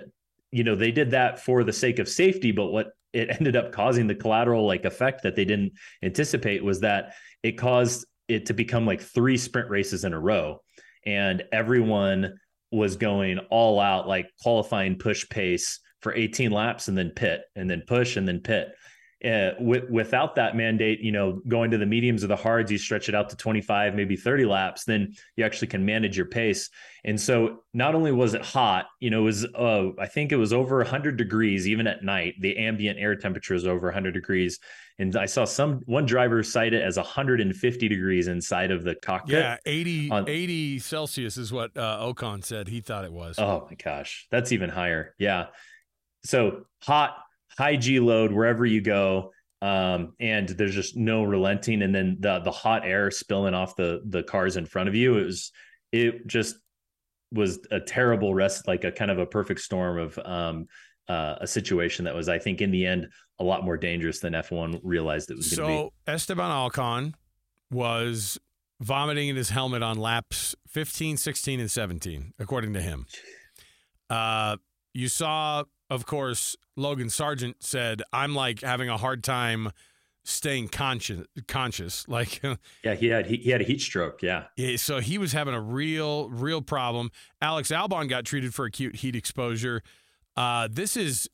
you 0.56 0.64
know, 0.64 0.74
they 0.74 0.92
did 0.92 1.12
that 1.12 1.44
for 1.44 1.66
the 1.66 1.74
sake 1.74 2.00
of 2.00 2.08
safety. 2.08 2.54
But 2.54 2.68
what 2.68 2.92
it 3.12 3.30
ended 3.40 3.58
up 3.58 3.74
causing 3.74 4.08
the 4.08 4.16
collateral 4.16 4.66
like 4.66 4.86
effect 4.86 5.24
that 5.24 5.36
they 5.36 5.44
didn't 5.44 5.74
anticipate 6.02 6.64
was 6.64 6.80
that 6.80 7.14
it 7.44 7.58
caused 7.58 8.06
it 8.30 8.46
to 8.46 8.54
become 8.54 8.86
like 8.86 9.02
three 9.02 9.38
sprint 9.38 9.70
races 9.70 10.06
in 10.06 10.14
a 10.14 10.20
row. 10.20 10.62
And 11.06 11.44
everyone 11.52 12.40
was 12.72 12.96
going 12.96 13.40
all 13.50 13.82
out, 13.82 14.08
like 14.08 14.30
qualifying 14.42 14.98
push 14.98 15.28
pace 15.28 15.82
for 16.00 16.16
18 16.16 16.52
laps 16.52 16.88
and 16.88 16.98
then 16.98 17.10
pit 17.10 17.42
and 17.58 17.70
then 17.70 17.84
push 17.86 18.16
and 18.16 18.26
then 18.26 18.40
pit. 18.40 18.70
Uh, 19.26 19.54
with, 19.60 19.90
without 19.90 20.36
that 20.36 20.56
mandate, 20.56 21.00
you 21.02 21.12
know, 21.12 21.42
going 21.48 21.72
to 21.72 21.78
the 21.80 21.86
mediums 21.86 22.24
or 22.24 22.28
the 22.28 22.36
hards, 22.36 22.72
you 22.72 22.78
stretch 22.78 23.10
it 23.10 23.16
out 23.16 23.30
to 23.30 23.36
25, 23.36 23.96
maybe 23.96 24.16
30 24.16 24.46
laps, 24.46 24.84
then 24.84 25.16
you 25.36 25.44
actually 25.44 25.68
can 25.68 25.84
manage 25.84 26.16
your 26.16 26.28
pace. 26.28 26.70
And 27.04 27.20
so 27.20 27.64
not 27.74 27.96
only 27.96 28.12
was 28.12 28.36
it 28.36 28.44
hot, 28.44 28.86
you 29.00 29.10
know, 29.10 29.22
it 29.22 29.26
was, 29.26 29.46
uh, 29.46 29.90
I 30.00 30.06
think 30.06 30.32
it 30.32 30.36
was 30.36 30.54
over 30.54 30.78
100 30.78 31.18
degrees 31.18 31.68
even 31.68 31.88
at 31.88 32.04
night. 32.04 32.36
The 32.40 32.58
ambient 32.58 33.00
air 33.00 33.16
temperature 33.16 33.56
is 33.56 33.66
over 33.66 33.88
100 33.88 34.14
degrees. 34.14 34.60
And 34.98 35.16
I 35.16 35.26
saw 35.26 35.44
some 35.44 35.82
one 35.86 36.06
driver 36.06 36.42
cite 36.42 36.74
it 36.74 36.82
as 36.82 36.98
150 36.98 37.88
degrees 37.88 38.28
inside 38.28 38.72
of 38.72 38.84
the 38.84 38.96
cockpit. 38.96 39.40
Yeah, 39.40 39.58
80, 39.66 40.12
On- 40.12 40.30
80 40.30 40.80
Celsius 40.80 41.38
is 41.38 41.52
what 41.52 41.76
uh, 41.76 42.00
Ocon 42.00 42.44
said 42.44 42.68
he 42.68 42.80
thought 42.80 43.06
it 43.06 43.12
was. 43.12 43.38
Oh 43.38 43.68
my 43.70 43.76
gosh, 43.76 44.28
that's 44.32 44.52
even 44.52 44.70
higher. 44.70 45.14
Yeah. 45.18 45.48
So 46.24 46.66
hot, 46.82 47.18
high 47.58 47.76
G 47.76 48.00
load 48.00 48.32
wherever 48.32 48.66
you 48.66 48.82
go. 48.82 49.32
Um, 49.62 50.14
and 50.20 50.50
there's 50.50 50.76
just 50.76 50.96
no 50.96 51.24
relenting. 51.24 51.82
And 51.82 51.94
then 51.94 52.18
the 52.20 52.40
the 52.40 52.52
hot 52.52 52.86
air 52.86 53.10
spilling 53.12 53.54
off 53.54 53.76
the 53.76 54.02
the 54.06 54.24
cars 54.24 54.58
in 54.58 54.66
front 54.66 54.90
of 54.90 54.96
you. 54.96 55.18
It 55.18 55.26
was 55.26 55.52
it 55.92 56.28
just 56.28 56.56
was 57.32 57.60
a 57.72 57.80
terrible 57.80 58.34
rest, 58.34 58.68
like 58.68 58.84
a 58.84 58.92
kind 58.92 59.12
of 59.12 59.20
a 59.20 59.26
perfect 59.26 59.62
storm 59.62 59.98
of 59.98 60.20
um 60.24 60.68
uh, 61.08 61.36
a 61.42 61.48
situation 61.48 62.06
that 62.06 62.16
was, 62.16 62.30
I 62.30 62.40
think, 62.40 62.62
in 62.62 62.72
the 62.72 62.86
end, 62.86 63.08
a 63.40 63.44
lot 63.44 63.64
more 63.64 63.78
dangerous 63.78 64.20
than 64.20 64.34
F1 64.34 64.80
realized 64.84 65.30
it 65.30 65.38
was 65.38 65.56
going 65.56 65.70
to 65.70 65.84
be. 65.84 65.90
So 66.08 66.12
Esteban 66.12 66.50
Ocon 66.50 67.14
was 67.72 68.40
vomiting 68.80 69.30
in 69.30 69.36
his 69.36 69.50
helmet 69.50 69.84
on 69.84 69.98
laps 69.98 70.56
15, 70.68 71.18
16, 71.18 71.60
and 71.60 71.72
17, 71.72 72.34
according 72.40 72.74
to 72.74 72.82
him. 72.82 73.06
Uh, 74.10 74.58
you 74.94 75.08
saw, 75.08 75.64
of 75.90 76.06
course, 76.06 76.56
Logan 76.76 77.08
Sargeant 77.08 77.56
said, 77.60 78.02
"I'm 78.12 78.36
like 78.36 78.62
having 78.62 78.90
a 78.90 78.98
hard 78.98 79.24
time 79.24 79.72
staying 80.24 80.70
conscious." 80.70 81.26
Conscious, 81.48 82.08
like. 82.08 82.42
Yeah, 82.84 82.96
he 82.96 83.08
had 83.08 83.28
he, 83.28 83.38
he 83.38 83.50
had 83.52 83.62
a 83.62 83.66
heat 83.66 83.82
stroke. 83.82 84.22
Yeah, 84.22 84.46
Yeah, 84.58 84.78
so 84.78 85.00
he 85.00 85.18
was 85.18 85.34
having 85.34 85.54
a 85.54 85.62
real, 85.62 86.30
real 86.30 86.62
problem. 86.62 87.12
Alex 87.42 87.70
Albon 87.70 88.10
got 88.10 88.26
treated 88.26 88.54
for 88.54 88.66
acute 88.66 88.98
heat 88.98 89.16
exposure. 89.16 89.82
Uh, 90.36 90.68
this 90.72 90.98
is 90.98 91.30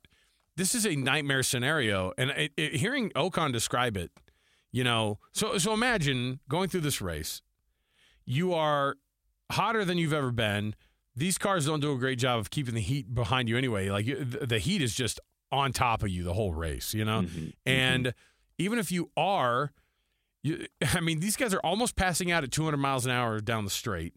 this 0.56 0.74
is 0.74 0.86
a 0.86 0.94
nightmare 0.94 1.42
scenario, 1.42 2.12
and 2.18 2.30
it, 2.30 2.52
it, 2.56 2.76
hearing 2.76 3.10
Ocon 3.10 3.52
describe 3.52 3.96
it, 3.96 4.10
you 4.70 4.84
know, 4.84 5.18
so 5.32 5.58
so 5.58 5.72
imagine 5.72 6.40
going 6.48 6.68
through 6.68 6.82
this 6.82 7.00
race. 7.00 7.42
You 8.24 8.54
are 8.54 8.96
hotter 9.50 9.84
than 9.84 9.98
you've 9.98 10.12
ever 10.12 10.30
been. 10.30 10.74
These 11.14 11.38
cars 11.38 11.66
don't 11.66 11.80
do 11.80 11.92
a 11.92 11.98
great 11.98 12.18
job 12.18 12.38
of 12.40 12.50
keeping 12.50 12.74
the 12.74 12.80
heat 12.80 13.14
behind 13.14 13.48
you 13.48 13.56
anyway. 13.58 13.90
Like 13.90 14.06
the 14.06 14.58
heat 14.58 14.80
is 14.82 14.94
just 14.94 15.20
on 15.50 15.72
top 15.72 16.02
of 16.02 16.08
you 16.08 16.22
the 16.24 16.32
whole 16.32 16.54
race, 16.54 16.94
you 16.94 17.04
know. 17.04 17.22
Mhm, 17.22 17.52
And 17.66 18.14
even 18.58 18.78
if 18.78 18.90
you 18.90 19.10
are, 19.16 19.72
you, 20.42 20.66
I 20.94 21.00
mean, 21.00 21.20
these 21.20 21.36
guys 21.36 21.52
are 21.52 21.60
almost 21.60 21.96
passing 21.96 22.30
out 22.30 22.44
at 22.44 22.50
200 22.50 22.76
miles 22.78 23.04
an 23.04 23.12
hour 23.12 23.40
down 23.40 23.64
the 23.64 23.70
straight. 23.70 24.14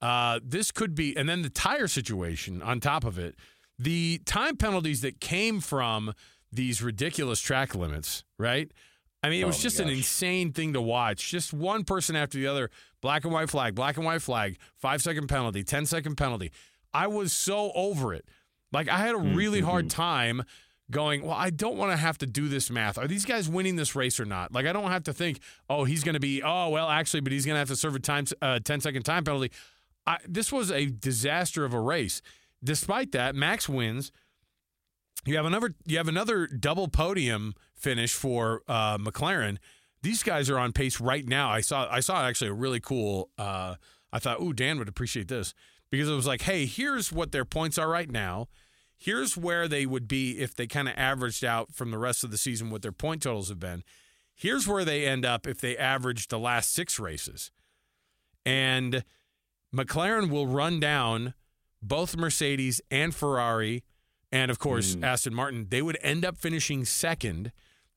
Uh, 0.00 0.40
this 0.42 0.70
could 0.70 0.94
be, 0.94 1.16
and 1.16 1.28
then 1.28 1.42
the 1.42 1.50
tire 1.50 1.88
situation 1.88 2.62
on 2.62 2.80
top 2.80 3.04
of 3.04 3.18
it, 3.18 3.34
the 3.78 4.20
time 4.24 4.56
penalties 4.56 5.00
that 5.02 5.20
came 5.20 5.60
from 5.60 6.14
these 6.52 6.80
ridiculous 6.82 7.40
track 7.40 7.74
limits, 7.74 8.24
right? 8.38 8.72
I 9.22 9.28
mean, 9.28 9.40
it 9.40 9.44
Oh 9.44 9.48
was 9.48 9.58
my 9.58 9.62
just 9.62 9.80
an 9.80 9.88
insane 9.88 10.52
thing 10.52 10.72
to 10.72 10.80
watch. 10.80 11.30
Just 11.30 11.52
one 11.52 11.84
person 11.84 12.16
after 12.16 12.38
the 12.38 12.46
other, 12.46 12.70
black 13.00 13.24
and 13.24 13.32
white 13.32 13.50
flag, 13.50 13.74
black 13.74 13.96
and 13.96 14.06
white 14.06 14.22
flag, 14.22 14.56
five 14.76 15.02
second 15.02 15.28
penalty, 15.28 15.62
10 15.62 15.86
second 15.86 16.16
penalty. 16.16 16.52
I 16.92 17.06
was 17.06 17.32
so 17.32 17.70
over 17.74 18.14
it. 18.14 18.26
Like, 18.72 18.88
I 18.88 18.98
had 18.98 19.14
a 19.14 19.18
really 19.18 19.60
hard 19.60 19.90
time 19.90 20.42
going, 20.90 21.22
well, 21.22 21.36
I 21.36 21.50
don't 21.50 21.76
want 21.76 21.92
to 21.92 21.96
have 21.96 22.18
to 22.18 22.26
do 22.26 22.48
this 22.48 22.70
math. 22.70 22.98
Are 22.98 23.06
these 23.06 23.24
guys 23.24 23.48
winning 23.48 23.76
this 23.76 23.94
race 23.94 24.18
or 24.18 24.24
not? 24.24 24.52
Like, 24.52 24.66
I 24.66 24.72
don't 24.72 24.90
have 24.90 25.04
to 25.04 25.12
think, 25.12 25.40
oh, 25.68 25.84
he's 25.84 26.02
going 26.02 26.14
to 26.14 26.20
be, 26.20 26.42
oh, 26.42 26.68
well, 26.68 26.88
actually, 26.88 27.20
but 27.20 27.32
he's 27.32 27.46
going 27.46 27.54
to 27.54 27.60
have 27.60 27.68
to 27.68 27.76
serve 27.76 27.94
a 27.94 28.00
time, 28.00 28.24
uh, 28.42 28.58
10 28.58 28.80
second 28.80 29.02
time 29.04 29.24
penalty. 29.24 29.50
I, 30.06 30.18
this 30.26 30.50
was 30.50 30.70
a 30.70 30.86
disaster 30.86 31.64
of 31.64 31.74
a 31.74 31.80
race. 31.80 32.22
Despite 32.62 33.12
that, 33.12 33.34
Max 33.34 33.68
wins. 33.68 34.12
You 35.26 35.36
have 35.36 35.46
another 35.46 35.74
you 35.86 35.96
have 35.98 36.08
another 36.08 36.46
double 36.46 36.88
podium 36.88 37.54
finish 37.74 38.14
for 38.14 38.62
uh, 38.68 38.98
McLaren. 38.98 39.58
These 40.02 40.22
guys 40.22 40.48
are 40.48 40.58
on 40.58 40.72
pace 40.72 41.00
right 41.00 41.26
now. 41.26 41.50
I 41.50 41.60
saw 41.60 41.86
I 41.90 42.00
saw 42.00 42.26
actually 42.26 42.50
a 42.50 42.54
really 42.54 42.80
cool. 42.80 43.30
Uh, 43.38 43.74
I 44.12 44.18
thought, 44.18 44.40
ooh, 44.40 44.52
Dan 44.52 44.78
would 44.78 44.88
appreciate 44.88 45.28
this 45.28 45.54
because 45.90 46.08
it 46.08 46.14
was 46.14 46.26
like, 46.26 46.42
hey, 46.42 46.66
here's 46.66 47.12
what 47.12 47.32
their 47.32 47.44
points 47.44 47.78
are 47.78 47.88
right 47.88 48.10
now. 48.10 48.48
Here's 48.96 49.36
where 49.36 49.66
they 49.68 49.86
would 49.86 50.08
be 50.08 50.38
if 50.38 50.54
they 50.54 50.66
kind 50.66 50.88
of 50.88 50.94
averaged 50.96 51.44
out 51.44 51.72
from 51.72 51.90
the 51.90 51.98
rest 51.98 52.22
of 52.24 52.30
the 52.30 52.38
season 52.38 52.70
what 52.70 52.82
their 52.82 52.92
point 52.92 53.22
totals 53.22 53.48
have 53.48 53.60
been. 53.60 53.82
Here's 54.34 54.66
where 54.66 54.84
they 54.84 55.06
end 55.06 55.24
up 55.24 55.46
if 55.46 55.60
they 55.60 55.76
average 55.76 56.28
the 56.28 56.38
last 56.38 56.72
six 56.72 56.98
races. 56.98 57.50
And 58.44 59.04
McLaren 59.74 60.30
will 60.30 60.46
run 60.46 60.80
down 60.80 61.34
both 61.82 62.16
Mercedes 62.16 62.80
and 62.90 63.14
Ferrari, 63.14 63.84
and 64.32 64.50
of 64.50 64.58
course 64.58 64.94
hmm. 64.94 65.04
Aston 65.04 65.34
Martin. 65.34 65.66
They 65.70 65.82
would 65.82 65.98
end 66.02 66.24
up 66.24 66.36
finishing 66.36 66.84
second 66.84 67.52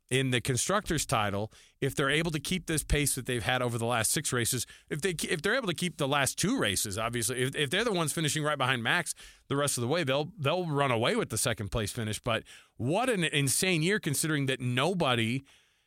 in 0.10 0.30
the 0.30 0.40
constructors' 0.40 1.08
title 1.08 1.52
if 1.82 1.96
they're 1.96 2.10
able 2.10 2.30
to 2.30 2.40
keep 2.40 2.68
this 2.68 2.84
pace 2.84 3.16
that 3.16 3.26
they've 3.26 3.44
had 3.44 3.64
over 3.64 3.80
the 3.80 3.86
last 3.86 4.12
six 4.12 4.32
races. 4.32 4.68
If 4.90 5.02
they 5.02 5.16
if 5.28 5.42
they're 5.42 5.56
able 5.56 5.68
to 5.68 5.74
keep 5.74 5.98
the 5.98 6.08
last 6.08 6.38
two 6.38 6.58
races, 6.58 6.98
obviously, 6.98 7.42
if, 7.42 7.56
if 7.56 7.70
they're 7.70 7.84
the 7.84 7.92
ones 7.92 8.14
finishing 8.14 8.44
right 8.44 8.58
behind 8.58 8.84
Max 8.84 9.16
the 9.48 9.56
rest 9.56 9.78
of 9.78 9.82
the 9.82 9.88
way, 9.88 10.04
they'll 10.04 10.32
they'll 10.38 10.68
run 10.68 10.92
away 10.92 11.16
with 11.16 11.30
the 11.30 11.38
second 11.38 11.70
place 11.70 11.92
finish. 11.92 12.20
But 12.20 12.44
what 12.78 13.10
an 13.10 13.24
insane 13.24 13.82
year 13.82 14.00
considering 14.00 14.46
that 14.46 14.62
nobody 14.62 15.44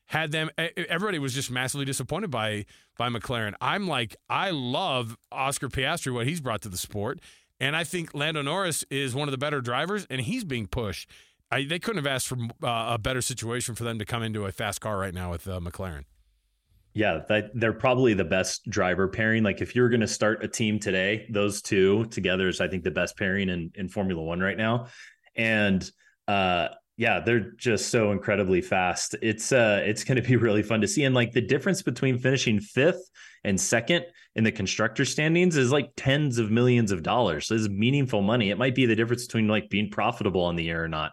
had 0.06 0.32
them 0.32 0.50
everybody 0.56 1.18
was 1.18 1.34
just 1.34 1.50
massively 1.50 1.84
disappointed 1.84 2.30
by 2.30 2.64
by 2.96 3.08
McLaren. 3.08 3.54
I'm 3.60 3.86
like 3.86 4.16
I 4.28 4.50
love 4.50 5.16
Oscar 5.30 5.68
Piastri 5.68 6.12
what 6.12 6.26
he's 6.26 6.40
brought 6.40 6.62
to 6.62 6.68
the 6.68 6.76
sport 6.76 7.20
and 7.60 7.76
I 7.76 7.84
think 7.84 8.14
Lando 8.14 8.42
Norris 8.42 8.84
is 8.90 9.14
one 9.14 9.28
of 9.28 9.32
the 9.32 9.38
better 9.38 9.60
drivers 9.60 10.06
and 10.10 10.20
he's 10.20 10.44
being 10.44 10.66
pushed. 10.66 11.10
I, 11.50 11.64
they 11.64 11.78
couldn't 11.78 12.04
have 12.04 12.12
asked 12.12 12.26
for 12.26 12.36
uh, 12.62 12.94
a 12.94 12.98
better 12.98 13.22
situation 13.22 13.74
for 13.74 13.84
them 13.84 13.98
to 13.98 14.04
come 14.04 14.22
into 14.22 14.46
a 14.46 14.52
fast 14.52 14.80
car 14.80 14.98
right 14.98 15.14
now 15.14 15.30
with 15.30 15.46
uh, 15.46 15.60
McLaren. 15.60 16.04
Yeah, 16.92 17.20
that 17.28 17.50
they're 17.54 17.74
probably 17.74 18.14
the 18.14 18.24
best 18.24 18.68
driver 18.70 19.06
pairing. 19.06 19.42
Like 19.42 19.60
if 19.60 19.76
you're 19.76 19.90
going 19.90 20.00
to 20.00 20.08
start 20.08 20.42
a 20.42 20.48
team 20.48 20.78
today, 20.78 21.26
those 21.30 21.60
two 21.60 22.06
together 22.06 22.48
is 22.48 22.60
I 22.60 22.68
think 22.68 22.84
the 22.84 22.90
best 22.90 23.16
pairing 23.18 23.50
in 23.50 23.70
in 23.74 23.88
Formula 23.88 24.22
1 24.22 24.40
right 24.40 24.56
now. 24.56 24.86
And 25.36 25.88
uh 26.26 26.68
yeah, 26.96 27.20
they're 27.20 27.52
just 27.52 27.90
so 27.90 28.10
incredibly 28.10 28.60
fast. 28.62 29.14
It's 29.20 29.52
uh 29.52 29.82
it's 29.84 30.04
going 30.04 30.20
to 30.20 30.26
be 30.26 30.36
really 30.46 30.62
fun 30.62 30.80
to 30.80 30.88
see 30.88 31.04
and 31.04 31.14
like 31.14 31.32
the 31.32 31.40
difference 31.40 31.82
between 31.82 32.18
finishing 32.18 32.58
5th 32.58 33.00
and 33.44 33.58
2nd 33.58 34.02
in 34.34 34.44
the 34.44 34.52
constructor 34.52 35.04
standings 35.04 35.56
is 35.56 35.72
like 35.72 35.90
tens 35.96 36.38
of 36.38 36.50
millions 36.50 36.92
of 36.92 37.02
dollars. 37.02 37.46
So 37.46 37.54
is 37.54 37.68
meaningful 37.68 38.22
money. 38.22 38.50
It 38.50 38.58
might 38.58 38.74
be 38.74 38.86
the 38.86 38.96
difference 38.96 39.26
between 39.26 39.48
like 39.48 39.68
being 39.68 39.90
profitable 39.90 40.42
on 40.42 40.56
the 40.56 40.64
year 40.64 40.82
or 40.82 40.88
not. 40.88 41.12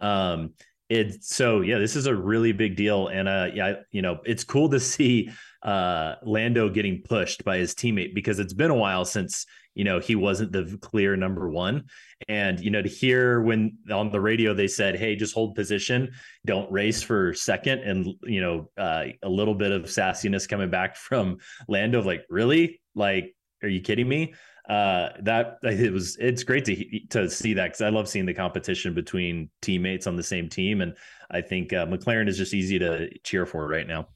Um 0.00 0.50
it's 0.88 1.34
so 1.34 1.62
yeah, 1.62 1.78
this 1.78 1.96
is 1.96 2.04
a 2.04 2.14
really 2.14 2.52
big 2.52 2.76
deal, 2.76 3.08
and 3.08 3.26
uh, 3.26 3.48
yeah, 3.54 3.76
you 3.92 4.02
know, 4.02 4.18
it's 4.26 4.44
cool 4.44 4.68
to 4.68 4.80
see 4.80 5.30
uh 5.62 6.16
Lando 6.22 6.68
getting 6.68 7.02
pushed 7.02 7.44
by 7.44 7.56
his 7.56 7.74
teammate 7.74 8.14
because 8.14 8.38
it's 8.38 8.52
been 8.52 8.70
a 8.70 8.74
while 8.74 9.06
since 9.06 9.46
you 9.74 9.84
know 9.84 9.98
he 10.00 10.14
wasn't 10.14 10.52
the 10.52 10.78
clear 10.80 11.16
number 11.16 11.48
one, 11.48 11.84
and 12.28 12.60
you 12.60 12.70
know 12.70 12.82
to 12.82 12.88
hear 12.88 13.40
when 13.42 13.78
on 13.90 14.10
the 14.10 14.20
radio 14.20 14.54
they 14.54 14.68
said, 14.68 14.96
"Hey, 14.96 15.16
just 15.16 15.34
hold 15.34 15.54
position, 15.54 16.10
don't 16.46 16.70
race 16.70 17.02
for 17.02 17.34
second, 17.34 17.80
and 17.80 18.06
you 18.22 18.40
know 18.40 18.70
uh, 18.76 19.04
a 19.22 19.28
little 19.28 19.54
bit 19.54 19.72
of 19.72 19.84
sassiness 19.84 20.48
coming 20.48 20.70
back 20.70 20.96
from 20.96 21.38
Lando, 21.68 22.02
like 22.02 22.24
really, 22.28 22.80
like, 22.94 23.34
are 23.62 23.68
you 23.68 23.80
kidding 23.80 24.08
me? 24.08 24.34
uh 24.68 25.08
that 25.18 25.58
it 25.64 25.92
was 25.92 26.16
it's 26.20 26.44
great 26.44 26.64
to 26.64 27.00
to 27.08 27.28
see 27.28 27.52
that 27.52 27.64
because 27.64 27.80
i 27.80 27.88
love 27.88 28.08
seeing 28.08 28.24
the 28.24 28.32
competition 28.32 28.94
between 28.94 29.50
teammates 29.60 30.06
on 30.06 30.14
the 30.14 30.22
same 30.22 30.48
team 30.48 30.82
and 30.82 30.94
i 31.32 31.40
think 31.40 31.72
uh, 31.72 31.84
mclaren 31.86 32.28
is 32.28 32.38
just 32.38 32.54
easy 32.54 32.78
to 32.78 33.08
cheer 33.24 33.44
for 33.44 33.66
right 33.66 33.88
now 33.88 34.06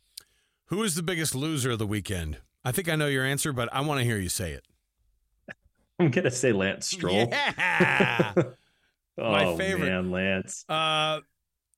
Who 0.66 0.82
is 0.82 0.94
the 0.94 1.02
biggest 1.02 1.34
loser 1.34 1.72
of 1.72 1.78
the 1.78 1.86
weekend? 1.86 2.38
I 2.64 2.72
think 2.72 2.88
I 2.88 2.96
know 2.96 3.06
your 3.06 3.24
answer, 3.24 3.52
but 3.52 3.68
I 3.72 3.80
want 3.82 4.00
to 4.00 4.04
hear 4.04 4.18
you 4.18 4.28
say 4.28 4.50
it. 4.50 4.64
i'm 6.00 6.10
gonna 6.10 6.30
say 6.30 6.52
lance 6.52 6.86
stroll 6.90 7.28
Yeah. 7.30 8.32
oh 8.36 8.52
my 9.18 9.56
favorite. 9.56 9.88
man 9.88 10.10
lance 10.10 10.64
Uh, 10.68 11.20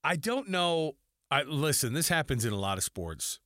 I 0.05 0.17
don't 0.17 0.49
know. 0.49 0.93
I 1.31 1.43
listen. 1.43 1.93
This 1.93 2.09
happens 2.09 2.45
in 2.45 2.53
a 2.53 2.57
lot 2.59 2.79
of 2.79 2.85
sports, 2.85 3.41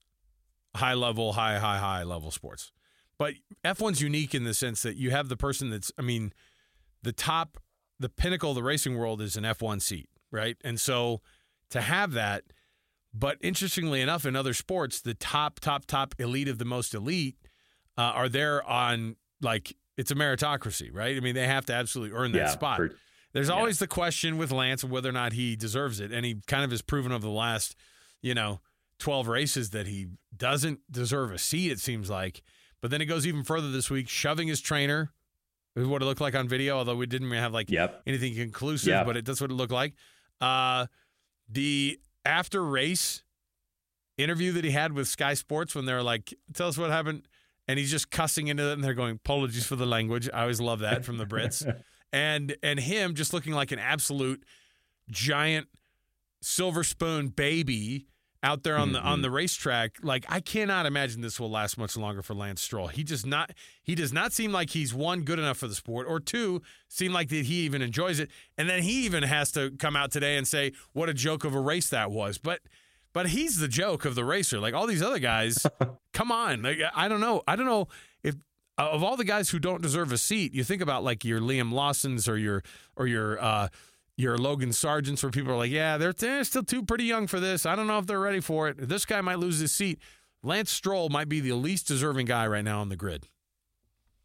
high 0.76 0.94
level, 0.94 1.32
high, 1.32 1.58
high, 1.58 1.78
high 1.78 2.02
level 2.04 2.30
sports. 2.30 2.72
But 3.18 3.34
F1's 3.64 4.00
unique 4.02 4.34
in 4.34 4.44
the 4.44 4.54
sense 4.54 4.82
that 4.82 4.96
you 4.96 5.10
have 5.10 5.28
the 5.28 5.36
person 5.36 5.70
that's. 5.70 5.90
I 5.98 6.02
mean, 6.02 6.32
the 7.02 7.12
top, 7.12 7.58
the 7.98 8.10
pinnacle 8.10 8.50
of 8.50 8.56
the 8.56 8.62
racing 8.62 8.96
world 8.98 9.20
is 9.22 9.36
an 9.36 9.44
F1 9.44 9.80
seat, 9.80 10.08
right? 10.30 10.56
And 10.62 10.78
so 10.78 11.22
to 11.70 11.80
have 11.80 12.12
that, 12.12 12.44
but 13.14 13.38
interestingly 13.40 14.00
enough, 14.00 14.24
in 14.26 14.36
other 14.36 14.54
sports, 14.54 15.00
the 15.00 15.14
top, 15.14 15.58
top, 15.58 15.86
top 15.86 16.14
elite 16.18 16.48
of 16.48 16.58
the 16.58 16.64
most 16.64 16.94
elite 16.94 17.36
uh, 17.96 18.02
are 18.02 18.28
there 18.28 18.62
on 18.68 19.16
like 19.40 19.74
it's 19.96 20.10
a 20.10 20.14
meritocracy, 20.14 20.90
right? 20.92 21.16
I 21.16 21.20
mean, 21.20 21.34
they 21.34 21.46
have 21.46 21.66
to 21.66 21.72
absolutely 21.74 22.16
earn 22.16 22.32
that 22.32 22.38
yeah 22.38 22.46
spot. 22.50 22.76
for- 22.78 22.96
There's 23.32 23.48
Yeah. 23.48 23.54
always 23.54 23.78
the 23.78 23.86
question 23.86 24.36
with 24.36 24.50
Lance 24.52 24.82
of 24.82 24.90
whether 24.90 25.08
or 25.08 25.12
not 25.12 25.32
he 25.32 25.56
deserves 25.56 26.00
it, 26.00 26.12
and 26.12 26.24
he 26.26 26.40
kind 26.46 26.64
of 26.64 26.70
has 26.70 26.82
proven 26.82 27.12
over 27.12 27.22
the 27.22 27.30
last, 27.30 27.74
you 28.20 28.34
know, 28.34 28.60
12 28.98 29.26
races 29.26 29.70
that 29.70 29.86
he 29.86 30.08
doesn't 30.36 30.80
deserve 30.92 31.30
a 31.32 31.38
seat. 31.38 31.72
It 31.72 31.80
seems 31.80 32.10
like, 32.10 32.42
but 32.82 32.90
then 32.90 33.00
it 33.00 33.06
goes 33.06 33.26
even 33.26 33.42
further 33.42 33.70
this 33.70 33.88
week, 33.90 34.08
shoving 34.08 34.48
his 34.48 34.60
trainer. 34.60 35.12
Is 35.74 35.86
what 35.86 36.02
it 36.02 36.04
looked 36.04 36.20
like 36.20 36.34
on 36.34 36.46
video, 36.48 36.76
although 36.76 36.94
we 36.96 37.06
didn't 37.06 37.30
have 37.30 37.54
like 37.54 37.70
yep 37.70 38.02
anything 38.06 38.34
conclusive, 38.34 38.88
Yeah. 38.90 39.04
but 39.04 39.16
it, 39.16 39.24
that's 39.24 39.40
what 39.40 39.50
it 39.50 39.54
looked 39.54 39.72
like. 39.72 39.94
Uh, 40.38 40.86
the 41.48 41.98
after 42.26 42.62
race 42.62 43.22
interview 44.18 44.52
that 44.52 44.64
he 44.64 44.70
had 44.72 44.92
with 44.92 45.08
Sky 45.08 45.32
Sports 45.32 45.74
when 45.74 45.86
they 45.86 45.94
were 45.94 46.02
like, 46.02 46.34
"Tell 46.52 46.68
us 46.68 46.76
what 46.76 46.90
happened," 46.90 47.26
and 47.72 47.78
he's 47.78 47.90
just 47.90 48.10
cussing 48.10 48.48
into 48.48 48.68
it, 48.68 48.74
and 48.74 48.84
they're 48.84 48.92
going, 48.92 49.14
"Apologies 49.16 49.64
for 49.64 49.76
the 49.76 49.86
language." 49.86 50.28
I 50.30 50.42
always 50.42 50.60
love 50.60 50.80
that 50.80 51.06
from 51.06 51.16
the 51.16 51.24
Brits, 51.24 51.64
and 52.12 52.54
and 52.62 52.78
him 52.78 53.14
just 53.14 53.32
looking 53.32 53.54
like 53.54 53.72
an 53.72 53.78
absolute 53.78 54.44
giant 55.10 55.68
silver 56.42 56.84
spoon 56.84 57.28
baby 57.28 58.08
out 58.42 58.62
there 58.62 58.76
on 58.76 58.88
mm-hmm. 58.88 58.94
the 58.94 59.00
on 59.00 59.22
the 59.22 59.30
racetrack. 59.30 59.96
Like 60.02 60.26
I 60.28 60.40
cannot 60.40 60.84
imagine 60.84 61.22
this 61.22 61.40
will 61.40 61.50
last 61.50 61.78
much 61.78 61.96
longer 61.96 62.20
for 62.20 62.34
Lance 62.34 62.60
Stroll. 62.60 62.88
He 62.88 63.04
does 63.04 63.24
not 63.24 63.52
he 63.82 63.94
does 63.94 64.12
not 64.12 64.34
seem 64.34 64.52
like 64.52 64.68
he's 64.68 64.92
one 64.92 65.22
good 65.22 65.38
enough 65.38 65.56
for 65.56 65.66
the 65.66 65.74
sport, 65.74 66.06
or 66.06 66.20
two 66.20 66.60
seem 66.88 67.14
like 67.14 67.30
that 67.30 67.46
he 67.46 67.60
even 67.62 67.80
enjoys 67.80 68.20
it. 68.20 68.30
And 68.58 68.68
then 68.68 68.82
he 68.82 69.06
even 69.06 69.22
has 69.22 69.50
to 69.52 69.70
come 69.78 69.96
out 69.96 70.12
today 70.12 70.36
and 70.36 70.46
say 70.46 70.72
what 70.92 71.08
a 71.08 71.14
joke 71.14 71.44
of 71.44 71.54
a 71.54 71.60
race 71.60 71.88
that 71.88 72.10
was. 72.10 72.36
But 72.36 72.60
but 73.12 73.28
he's 73.28 73.58
the 73.58 73.68
joke 73.68 74.04
of 74.04 74.14
the 74.14 74.24
racer. 74.24 74.58
Like 74.58 74.74
all 74.74 74.86
these 74.86 75.02
other 75.02 75.18
guys, 75.18 75.66
come 76.12 76.32
on. 76.32 76.62
Like 76.62 76.78
I 76.94 77.08
don't 77.08 77.20
know. 77.20 77.42
I 77.46 77.56
don't 77.56 77.66
know 77.66 77.88
if 78.22 78.36
of 78.78 79.02
all 79.02 79.16
the 79.16 79.24
guys 79.24 79.50
who 79.50 79.58
don't 79.58 79.82
deserve 79.82 80.12
a 80.12 80.18
seat, 80.18 80.54
you 80.54 80.64
think 80.64 80.82
about 80.82 81.04
like 81.04 81.24
your 81.24 81.40
Liam 81.40 81.72
Lawsons 81.72 82.28
or 82.28 82.38
your 82.38 82.62
or 82.96 83.06
your 83.06 83.42
uh 83.42 83.68
your 84.16 84.36
Logan 84.36 84.70
Sargeant's, 84.70 85.22
where 85.22 85.32
people 85.32 85.52
are 85.52 85.56
like, 85.56 85.70
yeah, 85.70 85.96
they're, 85.96 86.12
they're 86.12 86.44
still 86.44 86.62
too 86.62 86.82
pretty 86.84 87.04
young 87.04 87.26
for 87.26 87.40
this. 87.40 87.64
I 87.64 87.74
don't 87.74 87.86
know 87.86 87.98
if 87.98 88.06
they're 88.06 88.20
ready 88.20 88.40
for 88.40 88.68
it. 88.68 88.88
This 88.88 89.06
guy 89.06 89.20
might 89.22 89.38
lose 89.38 89.58
his 89.58 89.72
seat. 89.72 90.00
Lance 90.42 90.70
Stroll 90.70 91.08
might 91.08 91.28
be 91.28 91.40
the 91.40 91.52
least 91.52 91.88
deserving 91.88 92.26
guy 92.26 92.46
right 92.46 92.64
now 92.64 92.80
on 92.80 92.88
the 92.88 92.96
grid. 92.96 93.28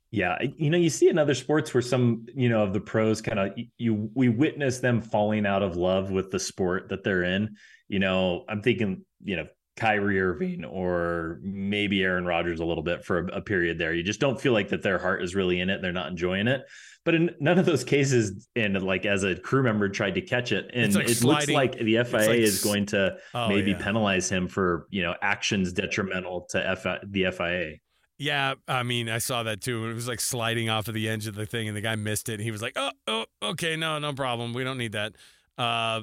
Yeah, 0.10 0.38
you 0.58 0.70
know, 0.70 0.78
you 0.78 0.90
see 0.90 1.10
in 1.10 1.18
other 1.18 1.34
sports 1.34 1.74
where 1.74 1.82
some, 1.82 2.26
you 2.34 2.48
know, 2.48 2.64
of 2.64 2.74
the 2.74 2.80
pros 2.80 3.22
kind 3.22 3.40
of 3.40 3.52
you 3.78 4.10
we 4.14 4.30
witness 4.30 4.80
them 4.80 5.02
falling 5.02 5.46
out 5.46 5.64
of 5.64 5.76
love 5.76 6.12
with 6.12 6.32
the 6.32 6.40
sport 6.40 6.90
that 6.90 7.04
they're 7.04 7.24
in. 7.24 7.56
You 7.90 8.00
know, 8.00 8.46
I'm 8.48 8.62
thinking, 8.62 9.06
you 9.24 9.36
know, 9.36 9.48
Kyrie 9.78 10.20
Irving 10.20 10.66
or 10.66 11.40
maybe 11.42 12.02
Aaron 12.02 12.26
Rodgers 12.26 12.60
a 12.60 12.66
little 12.66 12.84
bit 12.84 13.06
for 13.06 13.20
a, 13.20 13.38
a, 13.38 13.42
period 13.42 13.78
there. 13.78 13.94
You 13.94 14.02
just 14.02 14.20
don't 14.20 14.42
feel 14.42 14.52
like 14.52 14.70
that 14.70 14.82
their 14.82 14.98
heart 14.98 15.24
is 15.24 15.36
really 15.36 15.60
in 15.60 15.70
it. 15.70 15.82
They're 15.82 15.94
not 15.94 16.10
enjoying 16.10 16.48
it. 16.48 16.66
But 17.06 17.16
in 17.16 17.36
none 17.40 17.60
of 17.60 17.66
those 17.66 17.84
cases, 17.86 18.50
and 18.56 18.82
like 18.82 19.06
as 19.06 19.24
a 19.24 19.36
crew 19.36 19.64
member 19.64 19.88
tried 19.88 20.16
to 20.16 20.22
catch 20.22 20.52
it, 20.52 20.72
and 20.74 20.94
like 20.94 21.08
it 21.08 21.16
sliding. 21.16 21.56
looks 21.56 21.76
like 21.76 21.80
the 21.80 22.04
FIA 22.04 22.28
like, 22.28 22.40
is 22.40 22.62
going 22.62 22.86
to 22.88 23.16
oh, 23.34 23.48
maybe 23.48 23.72
yeah. 23.72 23.78
penalize 23.78 24.28
him 24.28 24.50
for 24.50 24.88
you 24.90 25.04
know 25.04 25.14
actions 25.22 25.72
detrimental 25.72 26.48
to 26.50 26.70
F- 26.70 27.02
the 27.08 27.32
FIA. 27.32 27.76
Yeah, 28.18 28.56
I 28.68 28.82
mean, 28.84 29.10
I 29.10 29.20
saw 29.20 29.44
that 29.44 29.62
too. 29.62 29.88
It 29.90 29.94
was 29.94 30.08
like 30.08 30.20
sliding 30.20 30.70
off 30.70 30.88
of 30.88 30.96
the 30.96 31.08
edge 31.08 31.28
of 31.28 31.36
the 31.36 31.46
thing, 31.46 31.68
and 31.68 31.78
the 31.78 31.82
guy 31.82 31.96
missed 31.96 32.30
it. 32.30 32.36
And 32.36 32.42
he 32.42 32.52
was 32.52 32.62
like, 32.62 32.74
"Oh, 32.76 32.92
oh, 33.08 33.26
okay, 33.44 33.76
no, 33.76 34.00
no 34.00 34.14
problem. 34.14 34.54
We 34.54 34.64
don't 34.64 34.78
need 34.78 34.94
that." 34.94 35.14
Uh, 35.58 36.02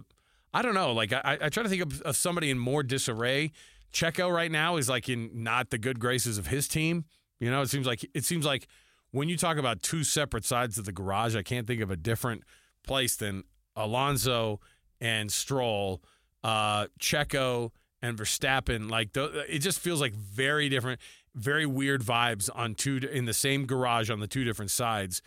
I 0.52 0.62
don't 0.62 0.75
know. 0.75 0.92
Like, 0.92 1.12
I, 1.12 1.38
I 1.42 1.49
try 1.49 1.64
to 1.64 1.68
think 1.68 1.83
of, 1.83 2.00
of 2.02 2.16
somebody 2.16 2.50
in 2.50 2.59
more 2.59 2.85
disarray. 2.85 3.50
Checo 3.92 4.33
right 4.33 4.50
now 4.50 4.76
is 4.76 4.88
like 4.88 5.09
in 5.09 5.30
not 5.42 5.71
the 5.71 5.78
good 5.78 5.99
graces 5.99 6.38
of 6.38 6.47
his 6.47 6.68
team. 6.68 7.04
You 7.40 7.50
know, 7.50 7.62
it 7.62 7.71
seems 7.71 7.87
like 7.87 8.09
it 8.14 8.25
seems 8.25 8.44
like 8.47 8.68
when 9.11 9.28
you 9.28 9.37
talk 9.37 9.56
about 9.56 9.83
two 9.83 10.04
separate 10.04 10.44
sides 10.44 10.78
of 10.78 10.85
the 10.85 10.92
garage, 10.92 11.35
I 11.35 11.42
can't 11.42 11.66
think 11.66 11.80
of 11.80 11.90
a 11.90 11.97
different 11.97 12.42
place 12.85 13.16
than 13.16 13.44
Alonso 13.76 14.61
and 15.00 15.30
Stroll, 15.30 16.02
uh, 16.42 16.87
Checo 17.00 17.71
and 18.02 18.16
Verstappen. 18.16 18.90
Like 18.90 19.12
the, 19.12 19.44
it 19.49 19.61
just 19.61 19.80
feels 19.80 20.00
like 20.00 20.14
very 20.14 20.68
different, 20.68 21.00
very 21.34 21.66
weird 21.66 22.02
vibes 22.02 22.48
on 22.54 22.74
two 22.74 23.00
in 23.10 23.24
the 23.24 23.34
same 23.34 23.66
garage 23.66 24.10
on 24.10 24.20
the 24.20 24.26
two 24.26 24.44
different 24.44 24.70
sides. 24.70 25.22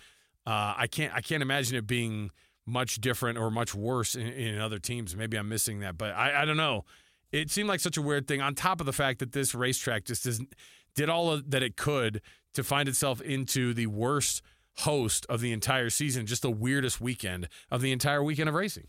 Uh, 0.45 0.73
I 0.77 0.87
can't 0.87 1.13
I 1.13 1.21
can't 1.21 1.41
imagine 1.41 1.75
it 1.75 1.87
being 1.87 2.31
much 2.65 2.95
different 2.95 3.37
or 3.37 3.49
much 3.49 3.73
worse 3.73 4.15
in, 4.15 4.27
in 4.27 4.59
other 4.59 4.79
teams. 4.79 5.15
Maybe 5.15 5.37
I'm 5.37 5.49
missing 5.49 5.79
that, 5.79 5.97
but 5.97 6.11
I, 6.11 6.41
I 6.41 6.45
don't 6.45 6.57
know. 6.57 6.85
It 7.31 7.49
seemed 7.51 7.67
like 7.67 7.79
such 7.79 7.97
a 7.97 8.01
weird 8.01 8.27
thing. 8.27 8.41
On 8.41 8.55
top 8.55 8.79
of 8.79 8.85
the 8.85 8.93
fact 8.93 9.19
that 9.19 9.31
this 9.33 9.53
racetrack 9.53 10.05
just 10.05 10.23
doesn't 10.23 10.53
did 10.95 11.09
all 11.09 11.31
of, 11.31 11.51
that 11.51 11.63
it 11.63 11.77
could 11.77 12.21
to 12.53 12.63
find 12.63 12.89
itself 12.89 13.21
into 13.21 13.73
the 13.73 13.87
worst 13.87 14.41
host 14.79 15.25
of 15.27 15.41
the 15.41 15.51
entire 15.51 15.89
season, 15.89 16.25
just 16.25 16.41
the 16.41 16.51
weirdest 16.51 17.01
weekend 17.01 17.47
of 17.69 17.81
the 17.81 17.91
entire 17.91 18.23
weekend 18.23 18.49
of 18.49 18.55
racing. 18.55 18.87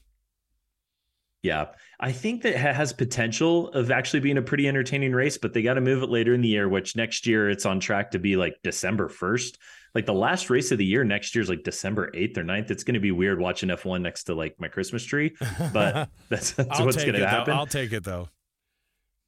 Yeah, 1.42 1.66
I 2.00 2.10
think 2.10 2.42
that 2.42 2.56
has 2.56 2.92
potential 2.92 3.68
of 3.68 3.90
actually 3.92 4.20
being 4.20 4.38
a 4.38 4.42
pretty 4.42 4.66
entertaining 4.66 5.12
race, 5.12 5.38
but 5.38 5.52
they 5.52 5.62
got 5.62 5.74
to 5.74 5.80
move 5.80 6.02
it 6.02 6.10
later 6.10 6.34
in 6.34 6.40
the 6.40 6.48
year, 6.48 6.68
which 6.68 6.96
next 6.96 7.26
year 7.26 7.48
it's 7.48 7.64
on 7.64 7.78
track 7.78 8.10
to 8.10 8.18
be 8.18 8.36
like 8.36 8.56
December 8.64 9.08
1st. 9.08 9.56
Like 9.94 10.04
the 10.04 10.14
last 10.14 10.50
race 10.50 10.72
of 10.72 10.78
the 10.78 10.84
year 10.84 11.04
next 11.04 11.34
year 11.34 11.42
is 11.42 11.48
like 11.48 11.62
December 11.62 12.10
8th 12.10 12.38
or 12.38 12.44
9th. 12.44 12.70
It's 12.70 12.84
going 12.84 12.94
to 12.94 13.00
be 13.00 13.12
weird 13.12 13.38
watching 13.38 13.68
F1 13.68 14.00
next 14.00 14.24
to 14.24 14.34
like 14.34 14.56
my 14.58 14.68
Christmas 14.68 15.04
tree, 15.04 15.36
but 15.72 16.10
that's, 16.28 16.52
that's 16.52 16.80
what's 16.80 16.96
going 16.96 17.14
to 17.14 17.28
happen. 17.28 17.54
Though. 17.54 17.60
I'll 17.60 17.66
take 17.66 17.92
it 17.92 18.04
though. 18.04 18.28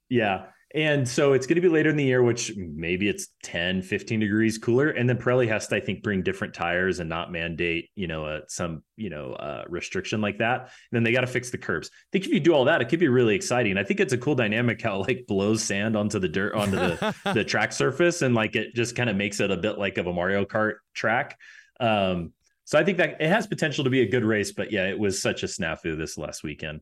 Yeah. 0.08 0.46
And 0.72 1.08
so 1.08 1.32
it's 1.32 1.48
going 1.48 1.56
to 1.56 1.60
be 1.60 1.68
later 1.68 1.90
in 1.90 1.96
the 1.96 2.04
year, 2.04 2.22
which 2.22 2.52
maybe 2.56 3.08
it's 3.08 3.28
10, 3.42 3.82
15 3.82 4.20
degrees 4.20 4.56
cooler. 4.56 4.90
And 4.90 5.08
then 5.08 5.16
Pirelli 5.16 5.48
has 5.48 5.66
to, 5.68 5.76
I 5.76 5.80
think, 5.80 6.04
bring 6.04 6.22
different 6.22 6.54
tires 6.54 7.00
and 7.00 7.08
not 7.08 7.32
mandate, 7.32 7.90
you 7.96 8.06
know, 8.06 8.24
uh, 8.24 8.40
some, 8.46 8.84
you 8.96 9.10
know, 9.10 9.32
uh, 9.32 9.64
restriction 9.68 10.20
like 10.20 10.38
that. 10.38 10.60
And 10.60 10.70
then 10.92 11.02
they 11.02 11.10
got 11.10 11.22
to 11.22 11.26
fix 11.26 11.50
the 11.50 11.58
curbs. 11.58 11.90
I 11.92 12.08
think 12.12 12.26
if 12.26 12.32
you 12.32 12.38
do 12.38 12.54
all 12.54 12.66
that, 12.66 12.80
it 12.80 12.88
could 12.88 13.00
be 13.00 13.08
really 13.08 13.34
exciting. 13.34 13.78
I 13.78 13.82
think 13.82 13.98
it's 13.98 14.12
a 14.12 14.18
cool 14.18 14.36
dynamic 14.36 14.80
how 14.80 15.00
it, 15.00 15.08
like 15.08 15.24
blows 15.26 15.64
sand 15.64 15.96
onto 15.96 16.20
the 16.20 16.28
dirt, 16.28 16.54
onto 16.54 16.76
the, 16.76 17.14
the 17.34 17.44
track 17.44 17.72
surface. 17.72 18.22
And 18.22 18.36
like 18.36 18.54
it 18.54 18.72
just 18.76 18.94
kind 18.94 19.10
of 19.10 19.16
makes 19.16 19.40
it 19.40 19.50
a 19.50 19.56
bit 19.56 19.76
like 19.76 19.98
of 19.98 20.06
a 20.06 20.12
Mario 20.12 20.44
Kart 20.44 20.74
track. 20.94 21.36
Um, 21.80 22.32
so 22.64 22.78
I 22.78 22.84
think 22.84 22.98
that 22.98 23.20
it 23.20 23.28
has 23.28 23.48
potential 23.48 23.82
to 23.82 23.90
be 23.90 24.02
a 24.02 24.08
good 24.08 24.24
race, 24.24 24.52
but 24.52 24.70
yeah, 24.70 24.86
it 24.86 24.96
was 24.96 25.20
such 25.20 25.42
a 25.42 25.46
snafu 25.46 25.98
this 25.98 26.16
last 26.16 26.44
weekend. 26.44 26.80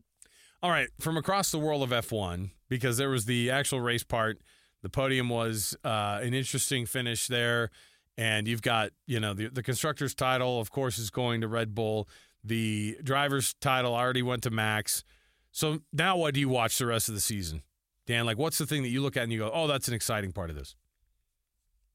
All 0.61 0.69
right, 0.69 0.89
from 0.99 1.17
across 1.17 1.51
the 1.51 1.57
world 1.57 1.81
of 1.81 1.89
F1, 1.89 2.51
because 2.69 2.97
there 2.97 3.09
was 3.09 3.25
the 3.25 3.51
actual 3.51 3.81
race 3.81 4.03
part. 4.03 4.39
The 4.81 4.89
podium 4.89 5.27
was 5.27 5.75
uh, 5.83 6.19
an 6.21 6.33
interesting 6.33 6.85
finish 6.85 7.27
there, 7.27 7.71
and 8.17 8.47
you've 8.47 8.61
got 8.61 8.91
you 9.07 9.19
know 9.19 9.33
the 9.33 9.49
the 9.49 9.63
constructors' 9.63 10.15
title, 10.15 10.61
of 10.61 10.71
course, 10.71 10.97
is 10.97 11.09
going 11.09 11.41
to 11.41 11.47
Red 11.47 11.75
Bull. 11.75 12.07
The 12.43 12.97
drivers' 13.03 13.55
title 13.59 13.93
already 13.93 14.21
went 14.21 14.43
to 14.43 14.49
Max. 14.49 15.03
So 15.51 15.79
now, 15.91 16.15
what 16.15 16.33
do 16.33 16.39
you 16.39 16.47
watch 16.47 16.77
the 16.77 16.85
rest 16.85 17.09
of 17.09 17.15
the 17.15 17.21
season, 17.21 17.63
Dan? 18.05 18.25
Like, 18.25 18.37
what's 18.37 18.57
the 18.57 18.65
thing 18.65 18.83
that 18.83 18.89
you 18.89 19.01
look 19.01 19.17
at 19.17 19.23
and 19.23 19.33
you 19.33 19.39
go, 19.39 19.51
"Oh, 19.53 19.67
that's 19.67 19.87
an 19.89 19.93
exciting 19.93 20.31
part 20.31 20.49
of 20.49 20.55
this"? 20.55 20.75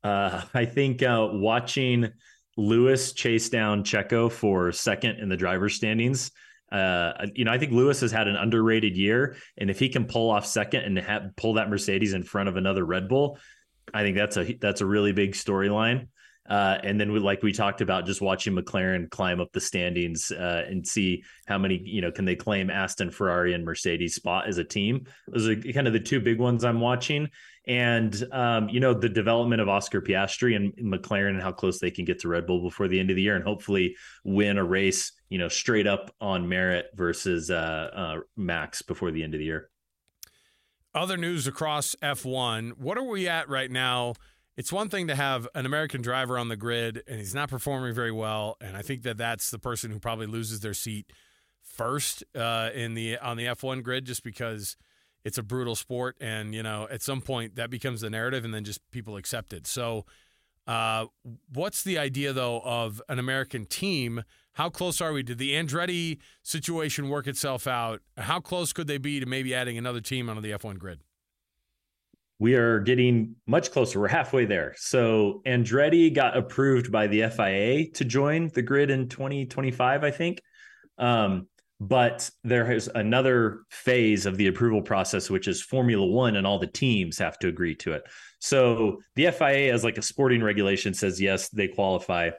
Uh, 0.02 0.42
I 0.52 0.66
think 0.66 1.02
uh, 1.02 1.28
watching 1.32 2.12
Lewis 2.58 3.12
chase 3.12 3.48
down 3.48 3.82
Checo 3.82 4.30
for 4.30 4.70
second 4.72 5.18
in 5.20 5.28
the 5.30 5.36
driver's 5.36 5.74
standings 5.74 6.30
uh, 6.74 7.26
you 7.34 7.44
know, 7.44 7.52
I 7.52 7.58
think 7.58 7.72
Lewis 7.72 8.00
has 8.00 8.10
had 8.10 8.26
an 8.26 8.36
underrated 8.36 8.96
year, 8.96 9.36
and 9.56 9.70
if 9.70 9.78
he 9.78 9.88
can 9.88 10.06
pull 10.06 10.30
off 10.30 10.44
second 10.44 10.82
and 10.82 10.98
have, 10.98 11.36
pull 11.36 11.54
that 11.54 11.70
Mercedes 11.70 12.14
in 12.14 12.24
front 12.24 12.48
of 12.48 12.56
another 12.56 12.84
Red 12.84 13.08
Bull, 13.08 13.38
I 13.92 14.02
think 14.02 14.16
that's 14.16 14.36
a 14.36 14.54
that's 14.54 14.80
a 14.80 14.86
really 14.86 15.12
big 15.12 15.32
storyline. 15.32 16.08
Uh, 16.48 16.76
and 16.82 17.00
then 17.00 17.12
we, 17.12 17.20
like 17.20 17.42
we 17.42 17.52
talked 17.52 17.80
about, 17.80 18.04
just 18.04 18.20
watching 18.20 18.54
McLaren 18.54 19.08
climb 19.08 19.40
up 19.40 19.50
the 19.52 19.60
standings 19.60 20.30
uh, 20.30 20.64
and 20.68 20.86
see 20.86 21.22
how 21.46 21.56
many, 21.56 21.80
you 21.82 22.02
know, 22.02 22.10
can 22.10 22.26
they 22.26 22.36
claim 22.36 22.70
Aston, 22.70 23.10
Ferrari, 23.10 23.54
and 23.54 23.64
Mercedes 23.64 24.14
spot 24.14 24.46
as 24.46 24.58
a 24.58 24.64
team? 24.64 25.06
Those 25.28 25.48
are 25.48 25.56
kind 25.56 25.86
of 25.86 25.94
the 25.94 26.00
two 26.00 26.20
big 26.20 26.38
ones 26.38 26.64
I'm 26.64 26.80
watching. 26.80 27.30
And 27.66 28.26
um, 28.32 28.68
you 28.68 28.80
know, 28.80 28.92
the 28.92 29.08
development 29.08 29.62
of 29.62 29.68
Oscar 29.68 30.00
Piastri 30.00 30.54
and 30.54 30.74
McLaren 30.76 31.30
and 31.30 31.42
how 31.42 31.52
close 31.52 31.80
they 31.80 31.90
can 31.90 32.04
get 32.04 32.18
to 32.20 32.28
Red 32.28 32.46
Bull 32.46 32.60
before 32.60 32.88
the 32.88 33.00
end 33.00 33.10
of 33.10 33.16
the 33.16 33.22
year, 33.22 33.36
and 33.36 33.44
hopefully 33.44 33.96
win 34.24 34.58
a 34.58 34.64
race, 34.64 35.12
you 35.30 35.38
know, 35.38 35.48
straight 35.48 35.86
up 35.86 36.14
on 36.20 36.48
merit 36.48 36.86
versus 36.94 37.50
uh, 37.50 37.90
uh, 37.94 38.20
Max 38.36 38.82
before 38.82 39.10
the 39.10 39.22
end 39.22 39.34
of 39.34 39.38
the 39.38 39.46
year. 39.46 39.70
Other 40.94 41.16
news 41.16 41.46
across 41.46 41.96
F1. 42.02 42.78
What 42.78 42.98
are 42.98 43.02
we 43.02 43.26
at 43.28 43.48
right 43.48 43.70
now? 43.70 44.14
it's 44.56 44.72
one 44.72 44.88
thing 44.88 45.08
to 45.08 45.14
have 45.14 45.48
an 45.54 45.66
American 45.66 46.00
driver 46.00 46.38
on 46.38 46.48
the 46.48 46.56
grid 46.56 47.02
and 47.08 47.18
he's 47.18 47.34
not 47.34 47.50
performing 47.50 47.92
very 47.92 48.12
well, 48.12 48.56
and 48.60 48.76
I 48.76 48.82
think 48.82 49.02
that 49.02 49.16
that's 49.16 49.50
the 49.50 49.58
person 49.58 49.90
who 49.90 49.98
probably 49.98 50.26
loses 50.26 50.60
their 50.60 50.74
seat 50.74 51.12
first 51.62 52.22
uh, 52.36 52.70
in 52.74 52.94
the 52.94 53.18
on 53.18 53.36
the 53.36 53.46
F1 53.46 53.82
grid, 53.82 54.04
just 54.04 54.22
because 54.22 54.76
it's 55.24 55.38
a 55.38 55.42
brutal 55.42 55.74
sport, 55.74 56.16
and 56.20 56.54
you 56.54 56.62
know 56.62 56.86
at 56.90 57.02
some 57.02 57.20
point 57.20 57.56
that 57.56 57.70
becomes 57.70 58.00
the 58.00 58.10
narrative, 58.10 58.44
and 58.44 58.54
then 58.54 58.64
just 58.64 58.80
people 58.90 59.16
accept 59.16 59.52
it. 59.52 59.66
So, 59.66 60.04
uh, 60.66 61.06
what's 61.52 61.82
the 61.82 61.98
idea 61.98 62.32
though 62.32 62.60
of 62.64 63.02
an 63.08 63.18
American 63.18 63.66
team? 63.66 64.24
How 64.54 64.70
close 64.70 65.00
are 65.00 65.12
we? 65.12 65.22
Did 65.22 65.38
the 65.38 65.52
Andretti 65.52 66.18
situation 66.42 67.08
work 67.08 67.26
itself 67.26 67.66
out? 67.66 68.00
How 68.16 68.38
close 68.38 68.72
could 68.72 68.86
they 68.86 68.98
be 68.98 69.18
to 69.18 69.26
maybe 69.26 69.54
adding 69.54 69.76
another 69.76 70.00
team 70.00 70.30
onto 70.30 70.40
the 70.40 70.52
F1 70.52 70.78
grid? 70.78 71.00
we 72.38 72.54
are 72.54 72.80
getting 72.80 73.36
much 73.46 73.70
closer. 73.70 74.00
We're 74.00 74.08
halfway 74.08 74.44
there. 74.44 74.74
So 74.76 75.40
Andretti 75.46 76.12
got 76.12 76.36
approved 76.36 76.90
by 76.90 77.06
the 77.06 77.28
FIA 77.30 77.90
to 77.92 78.04
join 78.04 78.48
the 78.48 78.62
grid 78.62 78.90
in 78.90 79.08
2025, 79.08 80.04
I 80.04 80.10
think. 80.10 80.42
Um, 80.98 81.46
but 81.88 82.30
there 82.44 82.72
is 82.72 82.90
another 82.94 83.60
phase 83.68 84.24
of 84.24 84.38
the 84.38 84.46
approval 84.46 84.80
process, 84.80 85.28
which 85.28 85.46
is 85.48 85.60
Formula 85.60 86.06
One, 86.06 86.36
and 86.36 86.46
all 86.46 86.58
the 86.58 86.66
teams 86.66 87.18
have 87.18 87.38
to 87.40 87.48
agree 87.48 87.74
to 87.76 87.92
it. 87.92 88.04
So 88.38 89.00
the 89.16 89.30
FIA, 89.30 89.72
as 89.72 89.84
like 89.84 89.98
a 89.98 90.02
sporting 90.02 90.42
regulation, 90.42 90.94
says 90.94 91.20
yes, 91.20 91.50
they 91.50 91.68
qualify. 91.68 92.30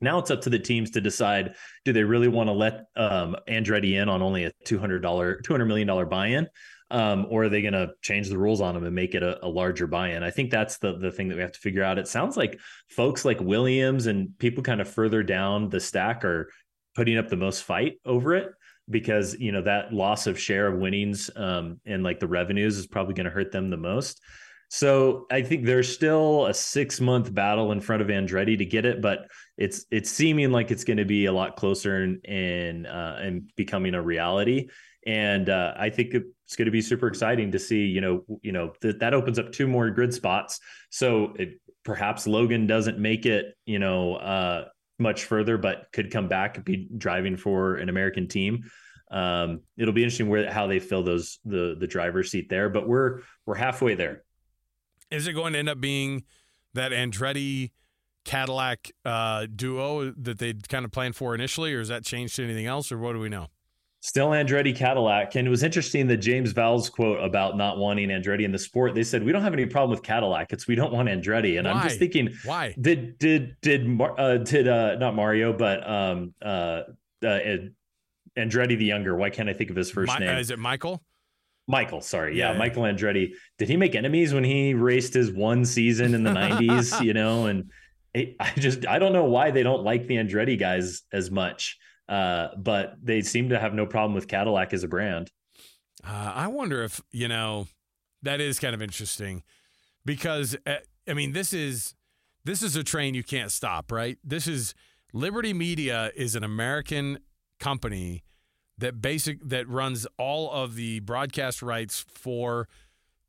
Now 0.00 0.18
it's 0.18 0.30
up 0.30 0.40
to 0.42 0.50
the 0.50 0.58
teams 0.58 0.90
to 0.92 1.02
decide: 1.02 1.56
do 1.84 1.92
they 1.92 2.04
really 2.04 2.28
want 2.28 2.48
to 2.48 2.52
let 2.52 2.86
um, 2.96 3.36
Andretti 3.48 4.00
in 4.00 4.08
on 4.08 4.22
only 4.22 4.44
a 4.44 4.52
two 4.64 4.78
hundred 4.78 5.00
dollar, 5.00 5.40
two 5.42 5.52
hundred 5.52 5.66
million 5.66 5.86
dollar 5.86 6.06
buy-in, 6.06 6.48
um, 6.90 7.26
or 7.28 7.44
are 7.44 7.48
they 7.50 7.60
going 7.60 7.74
to 7.74 7.90
change 8.00 8.30
the 8.30 8.38
rules 8.38 8.62
on 8.62 8.74
them 8.74 8.84
and 8.84 8.94
make 8.94 9.14
it 9.14 9.22
a, 9.22 9.44
a, 9.44 9.48
larger 9.48 9.86
buy-in? 9.86 10.22
I 10.22 10.30
think 10.30 10.50
that's 10.50 10.78
the 10.78 10.96
the 10.96 11.10
thing 11.10 11.28
that 11.28 11.36
we 11.36 11.42
have 11.42 11.52
to 11.52 11.60
figure 11.60 11.82
out. 11.82 11.98
It 11.98 12.08
sounds 12.08 12.36
like 12.36 12.58
folks 12.88 13.26
like 13.26 13.40
Williams 13.40 14.06
and 14.06 14.38
people 14.38 14.62
kind 14.62 14.80
of 14.80 14.88
further 14.88 15.22
down 15.22 15.68
the 15.68 15.80
stack 15.80 16.24
are 16.24 16.48
putting 16.94 17.18
up 17.18 17.28
the 17.28 17.36
most 17.36 17.62
fight 17.64 17.94
over 18.04 18.34
it. 18.34 18.48
because 18.90 19.34
you 19.38 19.50
know 19.52 19.62
that 19.62 19.92
loss 19.92 20.26
of 20.26 20.38
share 20.38 20.66
of 20.66 20.78
winnings 20.78 21.30
um, 21.36 21.80
and 21.86 22.02
like 22.02 22.20
the 22.20 22.26
revenues 22.28 22.76
is 22.76 22.86
probably 22.86 23.14
going 23.14 23.24
to 23.24 23.30
hurt 23.30 23.50
them 23.52 23.70
the 23.70 23.76
most. 23.76 24.20
So 24.68 25.26
I 25.30 25.42
think 25.42 25.64
there's 25.64 25.92
still 25.92 26.46
a 26.46 26.54
six 26.54 27.00
month 27.00 27.32
battle 27.32 27.72
in 27.72 27.80
front 27.80 28.02
of 28.02 28.08
Andretti 28.08 28.58
to 28.58 28.64
get 28.64 28.84
it, 28.84 29.00
but 29.00 29.26
it's 29.56 29.86
it's 29.90 30.10
seeming 30.10 30.50
like 30.50 30.70
it's 30.70 30.84
going 30.84 30.96
to 30.96 31.04
be 31.04 31.26
a 31.26 31.32
lot 31.32 31.56
closer 31.56 32.02
and 32.02 32.18
and 32.26 32.86
uh, 32.86 33.16
and 33.20 33.50
becoming 33.56 33.94
a 33.94 34.02
reality. 34.02 34.68
And 35.06 35.48
uh, 35.48 35.74
I 35.76 35.90
think 35.90 36.14
it's 36.14 36.56
going 36.56 36.66
to 36.66 36.72
be 36.72 36.80
super 36.80 37.06
exciting 37.06 37.52
to 37.52 37.58
see. 37.58 37.84
You 37.86 38.00
know, 38.00 38.24
you 38.42 38.52
know 38.52 38.72
that 38.80 39.00
that 39.00 39.14
opens 39.14 39.38
up 39.38 39.52
two 39.52 39.68
more 39.68 39.90
grid 39.90 40.12
spots. 40.12 40.60
So 40.90 41.34
it, 41.38 41.60
perhaps 41.84 42.26
Logan 42.26 42.66
doesn't 42.66 42.98
make 42.98 43.26
it. 43.26 43.54
You 43.66 43.78
know, 43.78 44.16
uh, 44.16 44.64
much 44.98 45.24
further, 45.24 45.58
but 45.58 45.88
could 45.92 46.10
come 46.10 46.28
back 46.28 46.56
and 46.56 46.64
be 46.64 46.88
driving 46.96 47.36
for 47.36 47.76
an 47.76 47.88
American 47.88 48.28
team. 48.28 48.64
Um, 49.10 49.60
it'll 49.76 49.94
be 49.94 50.02
interesting 50.02 50.28
where 50.28 50.50
how 50.50 50.66
they 50.66 50.78
fill 50.78 51.02
those 51.02 51.38
the 51.44 51.76
the 51.78 51.86
driver's 51.86 52.30
seat 52.30 52.48
there, 52.48 52.68
but 52.68 52.88
we're 52.88 53.20
we're 53.46 53.54
halfway 53.54 53.94
there. 53.94 54.24
Is 55.10 55.26
it 55.26 55.34
going 55.34 55.52
to 55.52 55.58
end 55.58 55.68
up 55.68 55.80
being 55.80 56.24
that 56.74 56.92
Andretti 56.92 57.70
Cadillac 58.24 58.90
uh, 59.04 59.46
duo 59.54 60.10
that 60.12 60.38
they'd 60.38 60.68
kind 60.68 60.84
of 60.84 60.90
planned 60.90 61.14
for 61.14 61.34
initially, 61.34 61.74
or 61.74 61.78
has 61.78 61.88
that 61.88 62.04
changed 62.04 62.36
to 62.36 62.44
anything 62.44 62.66
else, 62.66 62.90
or 62.90 62.98
what 62.98 63.12
do 63.12 63.20
we 63.20 63.28
know? 63.28 63.48
Still 64.04 64.28
Andretti 64.28 64.76
Cadillac. 64.76 65.34
And 65.34 65.46
it 65.46 65.50
was 65.50 65.62
interesting 65.62 66.06
that 66.08 66.18
James 66.18 66.52
Vowles 66.52 66.92
quote 66.92 67.24
about 67.24 67.56
not 67.56 67.78
wanting 67.78 68.10
Andretti 68.10 68.42
in 68.44 68.52
the 68.52 68.58
sport. 68.58 68.94
They 68.94 69.02
said, 69.02 69.24
We 69.24 69.32
don't 69.32 69.40
have 69.40 69.54
any 69.54 69.64
problem 69.64 69.92
with 69.92 70.02
Cadillac. 70.02 70.52
It's 70.52 70.68
we 70.68 70.74
don't 70.74 70.92
want 70.92 71.08
Andretti. 71.08 71.56
And 71.56 71.66
Why? 71.66 71.72
I'm 71.72 71.82
just 71.82 71.98
thinking, 71.98 72.28
Why? 72.44 72.74
Did 72.78 73.18
did 73.18 73.56
did 73.62 73.98
uh 73.98 74.36
did 74.36 74.68
uh 74.68 74.96
not 74.96 75.14
Mario, 75.14 75.54
but 75.54 75.88
um 75.88 76.34
uh, 76.42 76.82
uh 77.24 77.38
Andretti 78.36 78.76
the 78.76 78.84
younger. 78.84 79.16
Why 79.16 79.30
can't 79.30 79.48
I 79.48 79.54
think 79.54 79.70
of 79.70 79.76
his 79.76 79.90
first 79.90 80.12
Mi- 80.12 80.26
name? 80.26 80.36
uh, 80.36 80.38
is 80.38 80.50
it 80.50 80.58
Michael? 80.58 81.02
Michael, 81.66 82.02
sorry. 82.02 82.36
Yeah, 82.36 82.48
Yeah, 82.48 82.52
yeah. 82.52 82.58
Michael 82.58 82.82
Andretti. 82.82 83.30
Did 83.56 83.70
he 83.70 83.78
make 83.78 83.94
enemies 83.94 84.34
when 84.34 84.44
he 84.44 84.74
raced 84.74 85.14
his 85.14 85.32
one 85.32 85.64
season 85.64 86.12
in 86.12 86.24
the 86.24 86.30
90s, 86.30 87.00
you 87.02 87.14
know? 87.14 87.46
And 87.46 87.70
it, 88.12 88.36
I 88.38 88.52
just 88.58 88.86
I 88.86 88.98
don't 88.98 89.14
know 89.14 89.24
why 89.24 89.50
they 89.50 89.62
don't 89.62 89.82
like 89.82 90.06
the 90.06 90.16
Andretti 90.16 90.58
guys 90.58 91.04
as 91.10 91.30
much. 91.30 91.78
Uh, 92.08 92.48
but 92.56 92.96
they 93.02 93.22
seem 93.22 93.48
to 93.48 93.58
have 93.58 93.72
no 93.74 93.86
problem 93.86 94.14
with 94.14 94.28
Cadillac 94.28 94.72
as 94.72 94.84
a 94.84 94.88
brand. 94.88 95.30
Uh, 96.06 96.32
I 96.34 96.48
wonder 96.48 96.82
if 96.82 97.00
you 97.12 97.28
know 97.28 97.66
that 98.22 98.40
is 98.40 98.58
kind 98.58 98.74
of 98.74 98.82
interesting 98.82 99.42
because 100.04 100.56
uh, 100.66 100.76
I 101.08 101.14
mean 101.14 101.32
this 101.32 101.52
is 101.52 101.94
this 102.44 102.62
is 102.62 102.76
a 102.76 102.84
train 102.84 103.14
you 103.14 103.22
can't 103.22 103.50
stop, 103.50 103.90
right? 103.90 104.18
This 104.22 104.46
is 104.46 104.74
Liberty 105.12 105.52
Media 105.52 106.10
is 106.14 106.34
an 106.34 106.44
American 106.44 107.20
company 107.58 108.22
that 108.76 109.00
basic 109.00 109.38
that 109.48 109.68
runs 109.68 110.06
all 110.18 110.50
of 110.50 110.74
the 110.74 111.00
broadcast 111.00 111.62
rights 111.62 112.04
for 112.08 112.68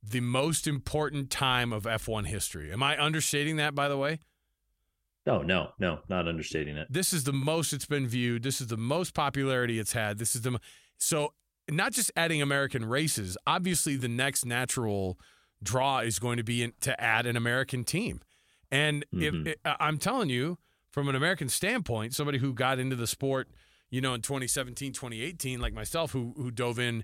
the 0.04 0.20
most 0.20 0.68
important 0.68 1.30
time 1.30 1.72
of 1.72 1.84
F1 1.84 2.28
history. 2.28 2.72
Am 2.72 2.84
I 2.84 3.02
understating 3.02 3.56
that 3.58 3.74
by 3.74 3.88
the 3.88 3.98
way? 3.98 4.20
No, 5.26 5.42
no, 5.42 5.72
no, 5.80 6.00
not 6.08 6.28
understating 6.28 6.78
it. 6.78 6.88
This 6.90 7.12
is 7.14 7.24
the 7.24 7.34
most 7.34 7.74
it's 7.74 7.86
been 7.88 8.08
viewed. 8.08 8.44
This 8.44 8.62
is 8.62 8.68
the 8.68 8.78
most 8.78 9.14
popularity 9.14 9.80
it's 9.80 9.94
had. 9.94 10.18
This 10.20 10.36
is 10.36 10.42
the 10.44 10.60
so 10.98 11.34
not 11.70 11.94
just 11.94 12.12
adding 12.16 12.42
American 12.42 12.86
races. 12.86 13.38
Obviously, 13.48 13.96
the 13.96 14.08
next 14.08 14.46
natural 14.46 15.20
draw 15.64 16.00
is 16.00 16.20
going 16.20 16.38
to 16.38 16.44
be 16.44 16.62
in, 16.62 16.74
to 16.82 17.00
add 17.02 17.26
an 17.26 17.36
American 17.36 17.84
team. 17.84 18.22
And 18.72 19.04
Mhm. 19.14 19.48
if 19.48 19.56
I'm 19.66 19.98
telling 19.98 20.30
you, 20.30 20.60
from 20.92 21.10
an 21.10 21.16
American 21.16 21.50
standpoint, 21.50 22.14
somebody 22.14 22.38
who 22.38 22.54
got 22.54 22.78
into 22.78 22.96
the 22.96 23.08
sport, 23.08 23.50
you 23.90 24.02
know, 24.02 24.14
in 24.14 24.22
2017, 24.22 24.94
2018, 24.94 25.60
like 25.60 25.74
myself, 25.74 26.12
who 26.12 26.34
who 26.38 26.52
dove 26.52 26.78
in 26.78 27.04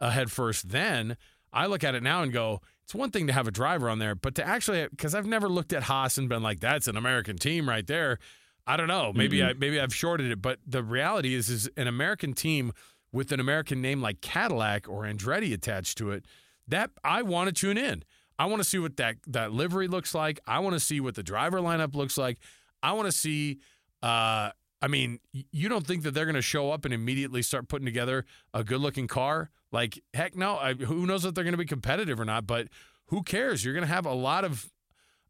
uh, 0.00 0.10
head 0.10 0.30
first, 0.30 0.70
then 0.70 1.16
I 1.52 1.66
look 1.66 1.84
at 1.84 1.94
it 1.94 2.02
now 2.02 2.22
and 2.22 2.32
go, 2.32 2.60
it's 2.84 2.94
one 2.94 3.10
thing 3.10 3.26
to 3.26 3.32
have 3.32 3.46
a 3.46 3.50
driver 3.50 3.88
on 3.88 3.98
there, 3.98 4.14
but 4.14 4.34
to 4.36 4.46
actually, 4.46 4.86
because 4.88 5.14
I've 5.14 5.26
never 5.26 5.48
looked 5.48 5.72
at 5.72 5.84
Haas 5.84 6.18
and 6.18 6.28
been 6.28 6.42
like, 6.42 6.60
that's 6.60 6.88
an 6.88 6.96
American 6.96 7.36
team 7.36 7.68
right 7.68 7.86
there. 7.86 8.18
I 8.66 8.76
don't 8.76 8.88
know. 8.88 9.12
Maybe 9.12 9.38
Mhm. 9.38 9.50
I 9.50 9.52
maybe 9.54 9.80
I've 9.80 9.94
shorted 9.94 10.30
it, 10.30 10.40
but 10.40 10.58
the 10.66 10.82
reality 10.82 11.34
is, 11.34 11.48
is 11.48 11.68
an 11.76 11.88
American 11.88 12.32
team 12.32 12.72
with 13.12 13.32
an 13.32 13.40
American 13.40 13.80
name 13.82 14.00
like 14.00 14.20
Cadillac 14.20 14.88
or 14.88 15.02
Andretti 15.02 15.52
attached 15.52 15.98
to 15.98 16.10
it. 16.12 16.24
That 16.68 16.90
I 17.04 17.22
want 17.22 17.48
to 17.48 17.52
tune 17.52 17.76
in. 17.76 18.04
I 18.38 18.46
want 18.46 18.60
to 18.62 18.64
see 18.68 18.78
what 18.78 18.96
that 18.96 19.16
that 19.26 19.52
livery 19.52 19.88
looks 19.88 20.14
like. 20.14 20.40
I 20.46 20.60
want 20.60 20.74
to 20.74 20.80
see 20.80 21.00
what 21.00 21.14
the 21.16 21.22
driver 21.22 21.58
lineup 21.58 21.94
looks 21.94 22.16
like. 22.16 22.38
I 22.82 22.92
want 22.92 23.06
to 23.06 23.12
see. 23.12 23.58
Uh, 24.02 24.50
I 24.82 24.88
mean, 24.88 25.20
you 25.32 25.68
don't 25.68 25.86
think 25.86 26.02
that 26.02 26.10
they're 26.10 26.24
going 26.24 26.34
to 26.34 26.42
show 26.42 26.72
up 26.72 26.84
and 26.84 26.92
immediately 26.92 27.40
start 27.40 27.68
putting 27.68 27.86
together 27.86 28.26
a 28.52 28.64
good-looking 28.64 29.06
car? 29.06 29.50
Like, 29.70 30.02
heck, 30.12 30.34
no. 30.36 30.56
I, 30.56 30.74
who 30.74 31.06
knows 31.06 31.24
if 31.24 31.34
they're 31.34 31.44
going 31.44 31.52
to 31.52 31.58
be 31.58 31.64
competitive 31.64 32.18
or 32.18 32.24
not? 32.24 32.46
But 32.46 32.66
who 33.06 33.22
cares? 33.22 33.64
You're 33.64 33.74
going 33.74 33.86
to 33.86 33.92
have 33.94 34.06
a 34.06 34.12
lot 34.12 34.44
of 34.44 34.70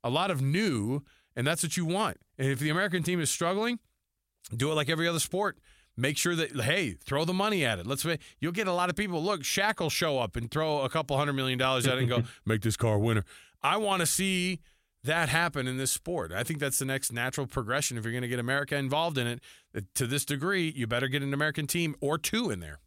a 0.02 0.10
lot 0.10 0.30
of 0.30 0.40
new, 0.42 1.02
and 1.36 1.46
that's 1.46 1.62
what 1.62 1.76
you 1.76 1.84
want. 1.84 2.16
And 2.38 2.48
if 2.48 2.58
the 2.58 2.70
American 2.70 3.02
team 3.02 3.20
is 3.20 3.30
struggling, 3.30 3.78
do 4.56 4.72
it 4.72 4.74
like 4.74 4.88
every 4.88 5.06
other 5.06 5.20
sport. 5.20 5.58
Make 5.96 6.16
sure 6.16 6.34
that 6.34 6.58
hey, 6.62 6.92
throw 6.92 7.24
the 7.26 7.34
money 7.34 7.64
at 7.64 7.78
it. 7.78 7.86
Let's 7.86 8.04
ma- 8.04 8.16
you'll 8.40 8.52
get 8.52 8.66
a 8.66 8.72
lot 8.72 8.88
of 8.88 8.96
people. 8.96 9.22
Look, 9.22 9.42
Shaq 9.42 9.80
will 9.80 9.90
show 9.90 10.18
up 10.18 10.36
and 10.36 10.50
throw 10.50 10.80
a 10.80 10.88
couple 10.88 11.16
hundred 11.18 11.34
million 11.34 11.58
dollars 11.58 11.86
at 11.86 11.98
it 11.98 12.00
and 12.00 12.08
go 12.08 12.22
make 12.46 12.62
this 12.62 12.76
car 12.76 12.94
a 12.94 12.98
winner. 12.98 13.24
I 13.62 13.76
want 13.76 14.00
to 14.00 14.06
see 14.06 14.60
that 15.04 15.28
happen 15.28 15.66
in 15.66 15.78
this 15.78 15.90
sport. 15.90 16.32
I 16.32 16.42
think 16.44 16.60
that's 16.60 16.78
the 16.78 16.84
next 16.84 17.12
natural 17.12 17.46
progression. 17.46 17.98
If 17.98 18.04
you're 18.04 18.12
going 18.12 18.22
to 18.22 18.28
get 18.28 18.38
America 18.38 18.76
involved 18.76 19.18
in 19.18 19.26
it 19.26 19.40
to 19.94 20.06
this 20.06 20.24
degree, 20.24 20.72
you 20.74 20.86
better 20.86 21.08
get 21.08 21.22
an 21.22 21.34
American 21.34 21.66
team 21.66 21.96
or 22.00 22.18
two 22.18 22.50
in 22.50 22.60
there. 22.60 22.78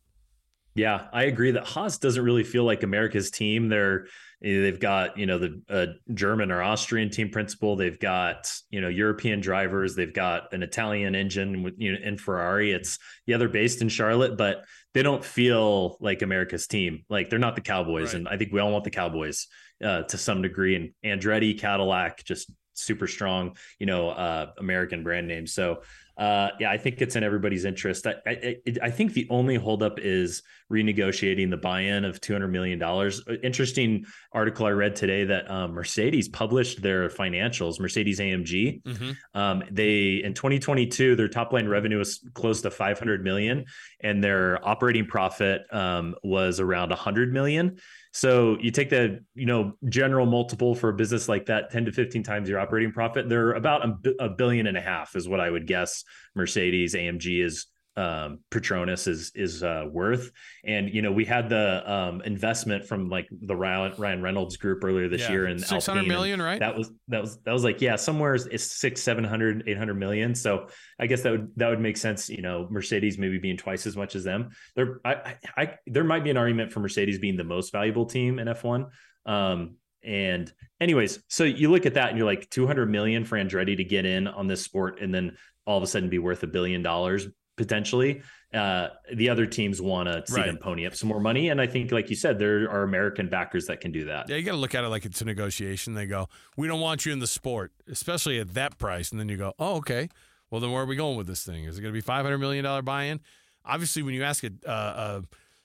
Yeah, 0.75 1.07
I 1.13 1.23
agree 1.23 1.51
that 1.51 1.65
Haas 1.65 1.97
doesn't 1.97 2.23
really 2.23 2.43
feel 2.43 2.65
like 2.65 2.83
America's 2.83 3.31
team. 3.31 3.69
They're 3.69 4.07
they've 4.41 4.79
got 4.79 5.17
you 5.17 5.25
know 5.25 5.37
the 5.39 5.61
uh, 5.69 5.85
German 6.13 6.51
or 6.51 6.61
Austrian 6.61 7.09
team 7.09 7.29
principal. 7.29 7.77
They've 7.77 7.97
got 7.97 8.51
you 8.69 8.81
know 8.81 8.89
European 8.89 9.39
drivers. 9.39 9.95
They've 9.95 10.13
got 10.13 10.53
an 10.53 10.63
Italian 10.63 11.15
engine 11.15 11.63
with 11.63 11.75
you 11.77 11.93
know 11.93 11.99
in 12.03 12.17
Ferrari. 12.17 12.73
It's 12.73 12.99
yeah 13.25 13.37
they're 13.37 13.47
based 13.47 13.81
in 13.81 13.87
Charlotte, 13.87 14.37
but 14.37 14.65
they 14.93 15.01
don't 15.01 15.23
feel 15.23 15.95
like 16.01 16.21
America's 16.21 16.67
team. 16.67 17.05
Like 17.07 17.29
they're 17.29 17.39
not 17.39 17.55
the 17.55 17.61
Cowboys, 17.61 18.07
Right. 18.07 18.15
and 18.15 18.27
I 18.27 18.35
think 18.35 18.51
we 18.51 18.59
all 18.59 18.73
want 18.73 18.83
the 18.83 18.91
Cowboys 18.91 19.47
uh, 19.83 20.03
to 20.03 20.17
some 20.17 20.41
degree. 20.41 20.75
And 21.03 21.19
Andretti, 21.21 21.59
Cadillac, 21.59 22.23
just 22.23 22.51
super 22.73 23.07
strong, 23.07 23.55
you 23.79 23.85
know, 23.85 24.09
uh, 24.09 24.51
American 24.57 25.03
brand 25.03 25.27
name. 25.27 25.47
So 25.47 25.81
uh, 26.17 26.49
yeah, 26.61 26.71
I 26.71 26.77
think 26.77 27.01
it's 27.01 27.17
in 27.17 27.23
everybody's 27.23 27.65
interest. 27.65 28.07
I, 28.07 28.15
I, 28.25 28.57
I- 28.83 28.89
think 28.89 29.11
the 29.13 29.27
only 29.29 29.55
holdup 29.55 29.99
is 29.99 30.43
renegotiating 30.71 31.49
the 31.49 31.57
buy-in 31.57 32.05
of 32.05 32.21
two 32.21 32.31
hundred 32.31 32.47
million 32.49 32.79
dollars. 32.79 33.21
Interesting 33.43 34.05
article 34.31 34.65
I 34.65 34.69
read 34.69 34.95
today 34.95 35.25
that 35.25 35.51
um, 35.51 35.71
Mercedes 35.71 36.29
published 36.29 36.81
their 36.81 37.09
financials. 37.09 37.81
Mercedes 37.81 38.21
AMG. 38.21 38.81
Mm-hmm. 38.83 39.11
Um, 39.37 39.63
they 39.69 40.21
in 40.23 40.33
2022, 40.33 41.17
their 41.17 41.27
top 41.27 41.51
line 41.51 41.67
revenue 41.67 41.97
was 41.97 42.25
close 42.33 42.61
to 42.61 42.71
500 42.71 43.21
million, 43.21 43.65
and 43.99 44.23
their 44.23 44.65
operating 44.65 45.07
profit 45.07 45.63
um, 45.73 46.15
was 46.23 46.61
around 46.61 46.91
a 46.91 46.95
100 46.95 47.33
million. 47.33 47.77
So 48.15 48.57
you 48.61 48.71
take 48.71 48.89
the 48.89 49.25
you 49.33 49.45
know 49.45 49.73
general 49.89 50.25
multiple 50.25 50.73
for 50.73 50.87
a 50.87 50.93
business 50.93 51.27
like 51.27 51.47
that, 51.47 51.69
10 51.69 51.83
to 51.83 51.91
15 51.91 52.23
times 52.23 52.47
your 52.47 52.61
operating 52.61 52.93
profit. 52.93 53.27
They're 53.27 53.51
about 53.51 53.85
a 54.21 54.29
billion 54.29 54.67
and 54.67 54.77
a 54.77 54.81
half, 54.81 55.17
is 55.17 55.27
what 55.27 55.41
I 55.41 55.49
would 55.49 55.67
guess. 55.67 56.05
Mercedes 56.33 56.95
AMG 56.95 57.43
is 57.43 57.65
um 57.97 58.39
Petronas 58.51 59.07
is 59.07 59.31
is 59.35 59.63
uh 59.63 59.85
worth. 59.89 60.31
And 60.63 60.93
you 60.93 61.01
know 61.01 61.11
we 61.11 61.25
had 61.25 61.49
the 61.49 61.91
um 61.91 62.21
investment 62.21 62.85
from 62.85 63.09
like 63.09 63.27
the 63.31 63.55
Ryan, 63.55 63.93
Ryan 63.97 64.21
Reynolds 64.21 64.57
group 64.57 64.83
earlier 64.83 65.07
this 65.07 65.29
year 65.29 65.47
in 65.47 65.59
six 65.59 65.85
hundred 65.85 65.99
and 65.99 66.07
million, 66.09 66.41
right? 66.41 66.59
that 66.59 66.77
was 66.77 66.91
that 67.07 67.21
was 67.21 67.39
that 67.43 67.51
was 67.51 67.63
like 67.63 67.81
yeah 67.81 67.95
somewhere 67.95 68.35
it's 68.35 68.63
six 68.63 69.01
seven 69.01 69.23
hundred 69.23 69.63
eight 69.67 69.77
hundred 69.77 69.95
million. 69.95 70.35
So 70.35 70.67
i 70.99 71.07
guess 71.07 71.21
that 71.21 71.31
would 71.31 71.51
that 71.55 71.69
would 71.69 71.79
make 71.79 71.97
sense 71.97 72.29
you 72.29 72.41
know 72.41 72.67
mercedes 72.69 73.17
maybe 73.17 73.37
being 73.37 73.57
twice 73.57 73.85
as 73.85 73.95
much 73.95 74.15
as 74.15 74.23
them. 74.23 74.49
There 74.75 74.99
I, 75.05 75.13
I 75.13 75.37
i 75.57 75.73
there 75.87 76.03
might 76.03 76.23
be 76.23 76.29
an 76.29 76.37
argument 76.37 76.71
for 76.71 76.79
mercedes 76.79 77.19
being 77.19 77.37
the 77.37 77.43
most 77.43 77.71
valuable 77.71 78.05
team 78.05 78.39
in 78.39 78.47
f1 78.47 78.89
um 79.25 79.75
and 80.03 80.51
anyways 80.79 81.23
so 81.27 81.43
you 81.43 81.71
look 81.71 81.85
at 81.85 81.95
that 81.95 82.09
and 82.09 82.17
you're 82.17 82.27
like 82.27 82.49
200 82.49 82.89
million 82.89 83.25
for 83.25 83.37
andretti 83.37 83.75
to 83.77 83.83
get 83.83 84.05
in 84.05 84.27
on 84.27 84.47
this 84.47 84.61
sport 84.61 85.01
and 85.01 85.13
then 85.13 85.35
all 85.65 85.77
of 85.77 85.83
a 85.83 85.87
sudden 85.87 86.09
be 86.09 86.19
worth 86.19 86.43
a 86.43 86.47
billion 86.47 86.83
dollars 86.83 87.27
potentially 87.55 88.21
uh 88.53 88.89
the 89.13 89.29
other 89.29 89.45
teams 89.45 89.81
want 89.81 90.07
to 90.07 90.23
see 90.27 90.35
Right. 90.35 90.45
them 90.47 90.57
pony 90.57 90.85
up 90.85 90.95
some 90.95 91.09
more 91.09 91.19
money 91.19 91.49
and 91.49 91.61
i 91.61 91.67
think 91.67 91.91
like 91.91 92.09
you 92.09 92.15
said 92.15 92.37
there 92.37 92.69
are 92.69 92.83
american 92.83 93.29
backers 93.29 93.65
that 93.67 93.79
can 93.81 93.91
do 93.91 94.05
that 94.05 94.29
Yeah, 94.29 94.35
you 94.37 94.43
got 94.43 94.51
to 94.51 94.57
look 94.57 94.75
at 94.75 94.83
it 94.83 94.87
like 94.89 95.05
it's 95.05 95.21
a 95.21 95.25
negotiation. 95.25 95.93
They 95.93 96.05
go, 96.05 96.27
"We 96.57 96.67
don't 96.67 96.81
want 96.81 97.05
you 97.05 97.13
in 97.13 97.19
the 97.19 97.27
sport, 97.27 97.71
especially 97.89 98.39
at 98.39 98.53
that 98.53 98.77
price." 98.77 99.11
And 99.11 99.19
then 99.19 99.29
you 99.29 99.37
go, 99.37 99.53
"Oh, 99.59 99.75
okay. 99.77 100.09
Well, 100.49 100.61
then 100.61 100.71
where 100.71 100.83
are 100.83 100.85
we 100.85 100.95
going 100.95 101.17
with 101.17 101.27
this 101.27 101.43
thing? 101.43 101.63
Is 101.65 101.77
it 101.77 101.81
going 101.81 101.91
to 101.93 101.97
be 101.97 102.01
five 102.01 102.23
hundred 102.25 102.39
million 102.39 102.63
dollar 102.63 102.81
buy-in?" 102.81 103.19
Obviously, 103.65 104.03
when 104.03 104.13
you 104.13 104.23
ask 104.23 104.43
a, 104.43 104.51
uh, 104.65 104.69
uh, 104.69 105.21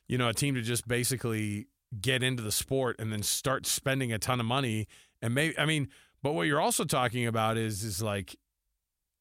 you 0.08 0.16
know, 0.18 0.28
a 0.28 0.34
team 0.34 0.54
to 0.54 0.62
just 0.62 0.86
basically 0.88 1.66
get 2.00 2.22
into 2.22 2.42
the 2.42 2.52
sport 2.52 2.96
and 2.98 3.12
then 3.12 3.22
start 3.22 3.66
spending 3.66 4.12
a 4.12 4.18
ton 4.18 4.40
of 4.40 4.46
money, 4.46 4.86
and 5.22 5.34
maybe, 5.34 5.58
I 5.58 5.66
mean, 5.66 5.88
but 6.22 6.32
what 6.32 6.46
you're 6.46 6.60
also 6.60 6.84
talking 6.84 7.26
about 7.26 7.56
is, 7.56 7.82
is 7.84 8.00
like, 8.02 8.36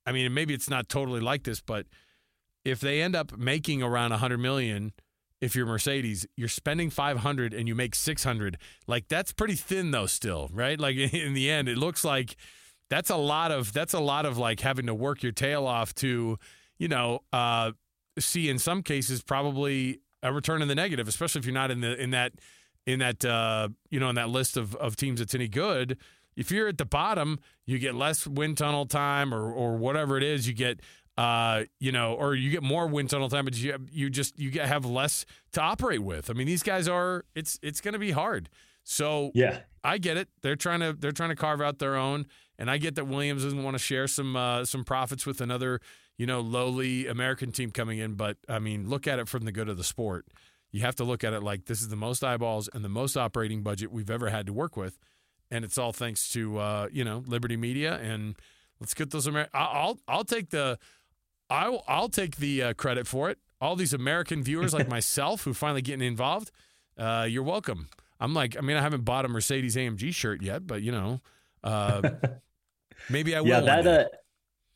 I 0.05 0.11
mean, 0.11 0.33
maybe 0.33 0.53
it's 0.53 0.69
not 0.69 0.87
totally 0.89 1.19
like 1.19 1.43
this, 1.43 1.61
but 1.61 1.85
if 2.65 2.79
they 2.79 3.01
end 3.01 3.15
up 3.15 3.37
making 3.37 3.81
around 3.81 4.11
100 4.11 4.37
million 4.37 4.93
if 5.41 5.55
you're 5.55 5.65
Mercedes, 5.65 6.25
you're 6.35 6.49
spending 6.49 6.89
500 6.89 7.53
and 7.53 7.67
you 7.67 7.75
make 7.75 7.95
600. 7.95 8.57
Like 8.87 9.07
that's 9.07 9.31
pretty 9.31 9.55
thin 9.55 9.91
though 9.91 10.05
still, 10.05 10.49
right? 10.53 10.79
Like 10.79 10.97
in 11.13 11.33
the 11.33 11.49
end 11.49 11.69
it 11.69 11.77
looks 11.77 12.03
like 12.03 12.35
that's 12.89 13.09
a 13.09 13.15
lot 13.15 13.51
of 13.51 13.71
that's 13.73 13.93
a 13.93 13.99
lot 13.99 14.25
of 14.25 14.37
like 14.37 14.59
having 14.59 14.87
to 14.87 14.93
work 14.93 15.23
your 15.23 15.31
tail 15.31 15.65
off 15.65 15.93
to, 15.95 16.37
you 16.77 16.87
know, 16.87 17.21
uh 17.31 17.71
see 18.17 18.49
in 18.49 18.59
some 18.59 18.83
cases 18.83 19.21
probably 19.21 20.01
a 20.21 20.33
return 20.33 20.61
in 20.61 20.67
the 20.67 20.75
negative, 20.75 21.07
especially 21.07 21.39
if 21.39 21.45
you're 21.45 21.53
not 21.53 21.71
in 21.71 21.81
the 21.81 22.01
in 22.01 22.11
that 22.11 22.33
in 22.85 22.99
that 22.99 23.23
uh 23.23 23.69
you 23.89 23.99
know 23.99 24.09
in 24.09 24.15
that 24.15 24.29
list 24.29 24.57
of 24.57 24.75
of 24.75 24.95
teams 24.95 25.19
that's 25.19 25.35
any 25.35 25.47
good. 25.47 25.97
If 26.35 26.51
you're 26.51 26.69
at 26.69 26.77
the 26.77 26.85
bottom, 26.85 27.39
you 27.65 27.79
get 27.79 27.95
less 27.95 28.25
wind 28.25 28.57
tunnel 28.57 28.85
time 28.85 29.33
or 29.33 29.51
or 29.51 29.77
whatever 29.77 30.17
it 30.17 30.23
is, 30.23 30.47
you 30.47 30.53
get 30.53 30.81
uh, 31.19 31.65
you 31.81 31.91
know, 31.91 32.13
or 32.13 32.33
you 32.33 32.49
get 32.49 32.63
more 32.63 32.87
wind 32.87 33.09
tunnel 33.09 33.27
time, 33.27 33.43
but 33.43 33.57
you 33.57 33.75
you 33.91 34.09
just 34.09 34.39
you 34.39 34.49
get, 34.51 34.67
have 34.69 34.85
less 34.85 35.25
to 35.51 35.61
operate 35.61 36.01
with. 36.01 36.29
I 36.29 36.33
mean, 36.33 36.47
these 36.47 36.63
guys 36.63 36.87
are 36.87 37.25
it's 37.35 37.59
it's 37.61 37.81
going 37.81 37.91
to 37.91 37.99
be 37.99 38.11
hard. 38.11 38.47
So 38.85 39.31
Yeah. 39.33 39.59
I 39.83 39.97
get 39.97 40.15
it. 40.15 40.29
They're 40.43 40.55
trying 40.55 40.79
to 40.79 40.93
they're 40.93 41.11
trying 41.11 41.31
to 41.31 41.35
carve 41.35 41.59
out 41.61 41.79
their 41.79 41.97
own, 41.97 42.25
and 42.57 42.71
I 42.71 42.77
get 42.77 42.95
that 42.95 43.05
Williams 43.05 43.43
doesn't 43.43 43.61
want 43.61 43.75
to 43.75 43.79
share 43.79 44.07
some 44.07 44.37
uh, 44.37 44.63
some 44.63 44.85
profits 44.85 45.25
with 45.25 45.41
another 45.41 45.81
you 46.17 46.25
know 46.25 46.39
lowly 46.39 47.05
American 47.05 47.51
team 47.51 47.71
coming 47.71 47.99
in. 47.99 48.13
But 48.13 48.37
I 48.47 48.59
mean, 48.59 48.89
look 48.89 49.05
at 49.05 49.19
it 49.19 49.27
from 49.27 49.43
the 49.43 49.51
good 49.51 49.67
of 49.67 49.75
the 49.75 49.83
sport. 49.83 50.25
You 50.71 50.81
have 50.81 50.95
to 50.95 51.03
look 51.03 51.25
at 51.25 51.33
it 51.33 51.43
like 51.43 51.65
this 51.65 51.81
is 51.81 51.89
the 51.89 51.97
most 51.97 52.23
eyeballs 52.23 52.69
and 52.73 52.81
the 52.85 52.89
most 52.89 53.17
operating 53.17 53.61
budget 53.61 53.91
we've 53.91 54.09
ever 54.09 54.29
had 54.29 54.45
to 54.45 54.53
work 54.53 54.77
with, 54.77 54.97
and 55.51 55.65
it's 55.65 55.77
all 55.77 55.91
thanks 55.91 56.29
to 56.29 56.57
uh, 56.59 56.87
you 56.91 57.03
know 57.03 57.23
Liberty 57.27 57.57
Media 57.57 57.95
and 57.95 58.37
let's 58.79 58.93
get 58.93 59.11
those 59.11 59.27
Amer- 59.27 59.49
I'll 59.53 59.99
I'll 60.07 60.23
take 60.23 60.49
the 60.51 60.79
I'll 61.49 61.83
I'll 61.87 62.09
take 62.09 62.37
the 62.37 62.63
uh, 62.63 62.73
credit 62.73 63.07
for 63.07 63.29
it. 63.29 63.39
All 63.61 63.75
these 63.75 63.93
American 63.93 64.43
viewers 64.43 64.73
like 64.73 64.87
myself 64.89 65.43
who 65.43 65.53
finally 65.53 65.81
getting 65.81 66.05
involved, 66.05 66.51
uh, 66.97 67.27
you're 67.29 67.43
welcome. 67.43 67.89
I'm 68.19 68.33
like, 68.33 68.57
I 68.57 68.61
mean, 68.61 68.77
I 68.77 68.81
haven't 68.81 69.05
bought 69.05 69.25
a 69.25 69.27
Mercedes 69.27 69.75
AMG 69.75 70.13
shirt 70.13 70.41
yet, 70.41 70.67
but 70.67 70.81
you 70.81 70.91
know, 70.91 71.21
uh, 71.63 72.01
maybe 73.09 73.35
I 73.35 73.41
will. 73.41 73.47
yeah, 73.47 73.61
that 73.61 73.87
uh, 73.87 74.05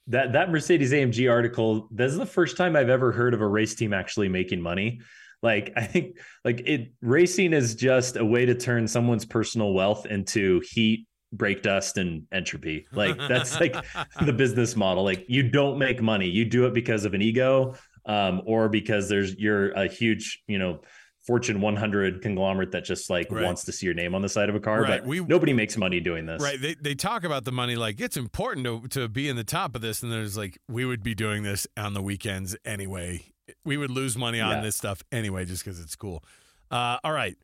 that 0.07 0.33
that 0.33 0.51
Mercedes 0.51 0.91
AMG 0.91 1.29
article. 1.29 1.88
This 1.91 2.12
is 2.12 2.17
the 2.17 2.25
first 2.25 2.57
time 2.57 2.75
I've 2.75 2.89
ever 2.89 3.12
heard 3.12 3.33
of 3.33 3.41
a 3.41 3.47
race 3.47 3.75
team 3.75 3.93
actually 3.93 4.29
making 4.29 4.62
money. 4.62 5.01
Like 5.41 5.73
I 5.75 5.83
think, 5.83 6.17
like 6.45 6.62
it, 6.65 6.93
racing 7.01 7.53
is 7.53 7.75
just 7.75 8.15
a 8.15 8.25
way 8.25 8.45
to 8.45 8.55
turn 8.55 8.88
someone's 8.88 9.25
personal 9.25 9.73
wealth 9.73 10.05
into 10.05 10.62
heat, 10.69 11.05
brake 11.34 11.62
dust, 11.63 11.98
and 11.98 12.24
entropy. 12.32 12.86
Like 12.93 13.17
that's 13.17 13.60
like 13.60 13.76
the 14.22 14.34
business 14.34 14.76
model. 14.76 15.04
Like 15.04 15.26
you 15.28 15.43
don't 15.50 15.78
make 15.78 16.02
money; 16.02 16.28
you 16.30 16.46
do 16.46 16.65
it 16.65 16.74
because 16.74 17.04
of 17.06 17.13
an 17.13 17.22
ego, 17.22 17.76
um, 18.06 18.41
or 18.46 18.69
because 18.69 19.10
there's 19.10 19.36
you're 19.36 19.72
a 19.72 19.88
huge, 19.88 20.41
you 20.48 20.60
know. 20.60 20.80
Fortune 21.26 21.62
100 21.62 22.22
conglomerate 22.22 22.72
that 22.74 22.84
just 22.84 23.10
like 23.10 23.32
Right. 23.32 23.46
wants 23.46 23.63
to 23.63 23.72
see 23.72 23.86
your 23.86 23.96
name 23.96 24.13
on 24.13 24.22
the 24.22 24.28
side 24.28 24.50
of 24.50 24.56
a 24.56 24.60
car, 24.60 24.82
Right. 24.82 25.00
but 25.00 25.06
We- 25.08 25.22
nobody 25.22 25.54
makes 25.54 25.78
money 25.78 26.02
doing 26.02 26.26
this. 26.26 26.43
Right. 26.43 26.60
They, 26.60 26.74
they 26.74 26.96
talk 26.96 27.24
about 27.24 27.46
the 27.46 27.54
money 27.54 27.78
like 27.78 28.02
it's 28.02 28.17
important 28.17 28.65
to, 28.65 28.86
to 28.89 29.08
be 29.08 29.30
in 29.30 29.38
the 29.38 29.46
top 29.46 29.74
of 29.74 29.80
this. 29.82 30.04
And 30.04 30.12
there's 30.12 30.36
like, 30.36 30.58
we 30.67 30.84
would 30.84 31.02
be 31.02 31.15
doing 31.15 31.43
this 31.43 31.65
on 31.78 31.93
the 31.93 32.02
weekends 32.02 32.58
anyway. 32.65 33.22
We 33.63 33.78
would 33.78 33.89
lose 33.89 34.17
money 34.17 34.41
on 34.41 34.58
Yeah. 34.58 34.62
this 34.63 34.76
stuff 34.76 35.02
anyway, 35.13 35.46
just 35.46 35.63
because 35.63 35.80
it's 35.80 35.96
cool. 35.96 36.26
Uh, 36.69 36.98
all 37.06 37.13
right. 37.13 37.38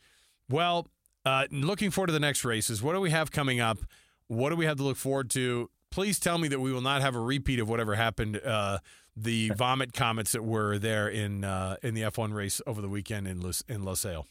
Well, 0.49 0.89
uh, 1.25 1.45
looking 1.51 1.91
forward 1.91 2.07
to 2.07 2.13
the 2.13 2.19
next 2.19 2.45
races. 2.45 2.81
What 2.81 2.93
do 2.93 3.01
we 3.01 3.11
have 3.11 3.31
coming 3.31 3.59
up? 3.59 3.79
What 4.27 4.49
do 4.49 4.55
we 4.55 4.65
have 4.65 4.77
to 4.77 4.83
look 4.83 4.97
forward 4.97 5.29
to? 5.31 5.69
Please 5.91 6.19
tell 6.19 6.37
me 6.37 6.47
that 6.47 6.59
we 6.59 6.71
will 6.71 6.81
not 6.81 7.01
have 7.01 7.15
a 7.15 7.19
repeat 7.19 7.59
of 7.59 7.67
whatever 7.67 7.95
happened, 7.95 8.39
uh, 8.45 8.79
the 9.15 9.49
vomit 9.57 9.93
comments 9.93 10.31
that 10.33 10.43
were 10.43 10.77
there 10.77 11.07
in 11.09 11.43
uh, 11.43 11.77
in 11.81 11.93
the 11.93 12.01
F1 12.01 12.33
race 12.33 12.61
over 12.67 12.81
the 12.81 12.89
weekend 12.89 13.27
in 13.27 13.41
Los, 13.41 13.63
in 13.67 13.81
Losail. 13.81 14.25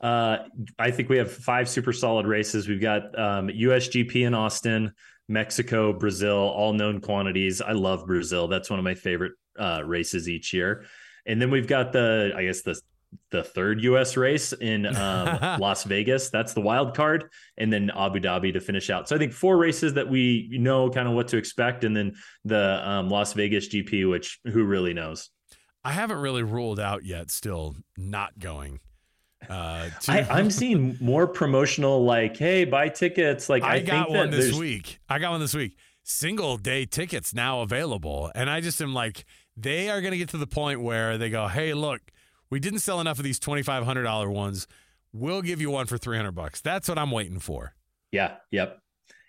Uh, 0.00 0.38
I 0.78 0.90
think 0.90 1.10
we 1.10 1.18
have 1.18 1.30
five 1.30 1.68
super 1.68 1.92
solid 1.92 2.26
races. 2.26 2.68
We've 2.68 2.80
got 2.80 3.18
um, 3.18 3.48
USGP 3.48 4.26
in 4.26 4.34
Austin, 4.34 4.92
Mexico, 5.28 5.92
Brazil, 5.92 6.36
all 6.36 6.72
known 6.72 7.00
quantities. 7.00 7.60
I 7.60 7.72
love 7.72 8.06
Brazil. 8.06 8.48
That's 8.48 8.70
one 8.70 8.78
of 8.78 8.84
my 8.84 8.94
favorite 8.94 9.32
uh, 9.58 9.82
races 9.84 10.28
each 10.28 10.54
year. 10.54 10.86
And 11.26 11.40
then 11.40 11.50
we've 11.50 11.66
got 11.66 11.92
the, 11.92 12.32
I 12.34 12.44
guess 12.44 12.62
the 12.62 12.80
the 13.30 13.42
third 13.42 13.82
U.S. 13.82 14.16
race 14.16 14.52
in 14.52 14.86
um, 14.96 15.60
Las 15.60 15.84
Vegas. 15.84 16.30
That's 16.30 16.52
the 16.52 16.60
wild 16.60 16.94
card, 16.96 17.30
and 17.58 17.72
then 17.72 17.90
Abu 17.94 18.20
Dhabi 18.20 18.52
to 18.52 18.60
finish 18.60 18.90
out. 18.90 19.08
So 19.08 19.16
I 19.16 19.18
think 19.18 19.32
four 19.32 19.56
races 19.56 19.94
that 19.94 20.08
we 20.08 20.48
know 20.52 20.90
kind 20.90 21.08
of 21.08 21.14
what 21.14 21.28
to 21.28 21.36
expect, 21.36 21.84
and 21.84 21.96
then 21.96 22.14
the 22.44 22.88
um, 22.88 23.08
Las 23.08 23.32
Vegas 23.32 23.68
GP, 23.68 24.08
which 24.10 24.38
who 24.44 24.64
really 24.64 24.94
knows. 24.94 25.30
I 25.84 25.92
haven't 25.92 26.18
really 26.18 26.42
ruled 26.42 26.78
out 26.78 27.04
yet. 27.04 27.30
Still 27.30 27.76
not 27.96 28.38
going. 28.38 28.80
Uh, 29.48 29.88
to- 30.02 30.12
I, 30.12 30.38
I'm 30.38 30.50
seeing 30.50 30.96
more 31.00 31.26
promotional, 31.26 32.04
like, 32.04 32.36
hey, 32.36 32.64
buy 32.64 32.88
tickets. 32.88 33.48
Like, 33.48 33.62
I, 33.62 33.76
I, 33.76 33.80
got 33.80 34.06
think 34.06 34.16
one 34.16 34.30
that 34.30 34.36
this 34.36 34.46
there's- 34.46 34.58
week. 34.60 34.98
I 35.08 35.18
got 35.18 35.30
one 35.30 35.40
this 35.40 35.54
week. 35.54 35.76
Single 36.02 36.56
day 36.56 36.86
tickets 36.86 37.32
now 37.34 37.60
available, 37.60 38.32
and 38.34 38.50
I 38.50 38.60
just 38.60 38.80
am 38.80 38.92
like, 38.94 39.24
they 39.56 39.90
are 39.90 40.00
going 40.00 40.12
to 40.12 40.18
get 40.18 40.30
to 40.30 40.38
the 40.38 40.46
point 40.46 40.80
where 40.80 41.18
they 41.18 41.28
go, 41.30 41.46
"Hey, 41.46 41.72
look, 41.74 42.00
we 42.50 42.60
didn't 42.60 42.80
sell 42.80 43.00
enough 43.00 43.18
of 43.18 43.24
these 43.24 43.38
twenty 43.38 43.62
five 43.62 43.84
hundred 43.84 44.02
dollar 44.04 44.30
ones. 44.30 44.66
We'll 45.12 45.42
give 45.42 45.60
you 45.60 45.70
one 45.70 45.86
for 45.86 45.98
three 45.98 46.16
hundred 46.16 46.32
bucks." 46.32 46.60
That's 46.60 46.88
what 46.88 46.98
I'm 46.98 47.10
waiting 47.10 47.38
for. 47.38 47.74
Yeah, 48.12 48.36
yep. 48.50 48.80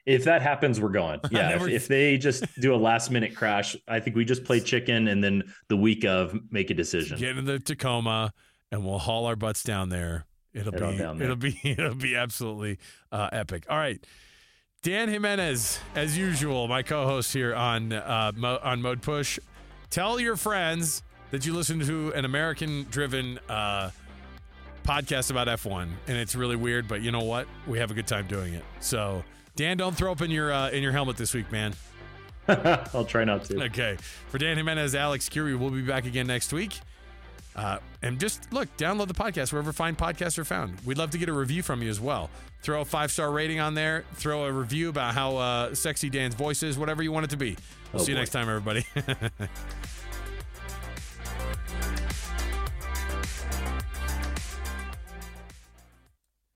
If 0.05 0.23
that 0.23 0.41
happens, 0.41 0.81
we're 0.81 0.89
going. 0.89 1.19
Yeah, 1.31 1.49
never- 1.49 1.67
if, 1.69 1.83
if 1.83 1.87
they 1.87 2.17
just 2.17 2.43
do 2.59 2.73
a 2.73 2.77
last 2.77 3.11
minute 3.11 3.35
crash, 3.35 3.75
I 3.87 3.99
think 3.99 4.15
we 4.15 4.25
just 4.25 4.43
play 4.43 4.59
chicken 4.59 5.07
and 5.07 5.23
then 5.23 5.43
the 5.69 5.77
week 5.77 6.03
of 6.05 6.37
make 6.51 6.69
a 6.71 6.73
decision. 6.73 7.19
Get 7.19 7.37
in 7.37 7.45
the 7.45 7.59
Tacoma, 7.59 8.33
and 8.71 8.83
we'll 8.85 8.97
haul 8.99 9.25
our 9.27 9.35
butts 9.35 9.61
down 9.63 9.89
there. 9.89 10.25
It'll 10.53 10.71
be 10.71 10.79
there. 10.79 11.21
it'll 11.23 11.35
be 11.35 11.59
it'll 11.63 11.95
be 11.95 12.15
absolutely 12.15 12.79
uh, 13.11 13.29
epic. 13.31 13.65
All 13.69 13.77
right. 13.77 14.03
Dan 14.83 15.09
Jimenez, 15.09 15.79
as 15.93 16.17
usual, 16.17 16.67
my 16.67 16.81
co-host 16.81 17.31
here 17.33 17.53
on 17.53 17.93
uh, 17.93 18.31
Mo- 18.35 18.59
on 18.63 18.81
Mode 18.81 19.03
Push. 19.03 19.37
Tell 19.91 20.19
your 20.19 20.35
friends 20.35 21.03
that 21.31 21.45
you 21.45 21.53
listen 21.53 21.79
to 21.85 22.11
an 22.13 22.25
American-driven 22.25 23.39
uh, 23.49 23.89
podcast 24.83 25.31
about 25.31 25.47
F1, 25.47 25.89
and 26.07 26.17
it's 26.17 26.35
really 26.35 26.55
weird, 26.55 26.87
but 26.87 27.01
you 27.01 27.11
know 27.11 27.23
what? 27.23 27.47
We 27.67 27.79
have 27.79 27.91
a 27.91 27.93
good 27.93 28.07
time 28.07 28.27
doing 28.27 28.53
it. 28.53 28.63
So, 28.79 29.23
Dan, 29.55 29.77
don't 29.77 29.95
throw 29.95 30.11
up 30.11 30.21
in 30.21 30.31
your 30.31 30.51
uh, 30.53 30.69
in 30.69 30.81
your 30.83 30.91
helmet 30.91 31.17
this 31.17 31.33
week, 31.33 31.51
man. 31.51 31.73
I'll 32.47 33.05
try 33.05 33.23
not 33.23 33.45
to. 33.45 33.63
Okay. 33.65 33.97
For 34.29 34.37
Dan 34.37 34.57
Jimenez, 34.57 34.95
Alex 34.95 35.29
Kirry, 35.29 35.55
we'll 35.55 35.69
be 35.69 35.81
back 35.83 36.05
again 36.05 36.27
next 36.27 36.51
week. 36.51 36.79
Uh, 37.55 37.77
and 38.01 38.17
just 38.19 38.51
look, 38.53 38.75
download 38.77 39.07
the 39.07 39.13
podcast 39.13 39.51
wherever 39.51 39.71
fine 39.73 39.95
podcasts 39.95 40.37
are 40.39 40.45
found. 40.45 40.77
We'd 40.85 40.97
love 40.97 41.11
to 41.11 41.17
get 41.17 41.27
a 41.29 41.33
review 41.33 41.61
from 41.61 41.83
you 41.83 41.89
as 41.89 41.99
well. 41.99 42.29
Throw 42.63 42.81
a 42.81 42.85
five 42.85 43.11
star 43.11 43.29
rating 43.31 43.59
on 43.59 43.73
there. 43.75 44.05
Throw 44.15 44.45
a 44.45 44.51
review 44.51 44.89
about 44.89 45.13
how 45.13 45.35
uh, 45.37 45.75
sexy 45.75 46.09
Dan's 46.09 46.33
voice 46.33 46.63
is, 46.63 46.77
whatever 46.77 47.03
you 47.03 47.11
want 47.11 47.25
it 47.25 47.29
to 47.31 47.37
be. 47.37 47.57
We'll 47.91 48.01
Oh, 48.01 48.05
see 48.05 48.11
you 48.13 48.15
boy. 48.15 48.21
next 48.21 48.31
time, 48.31 48.47
everybody. 48.49 48.85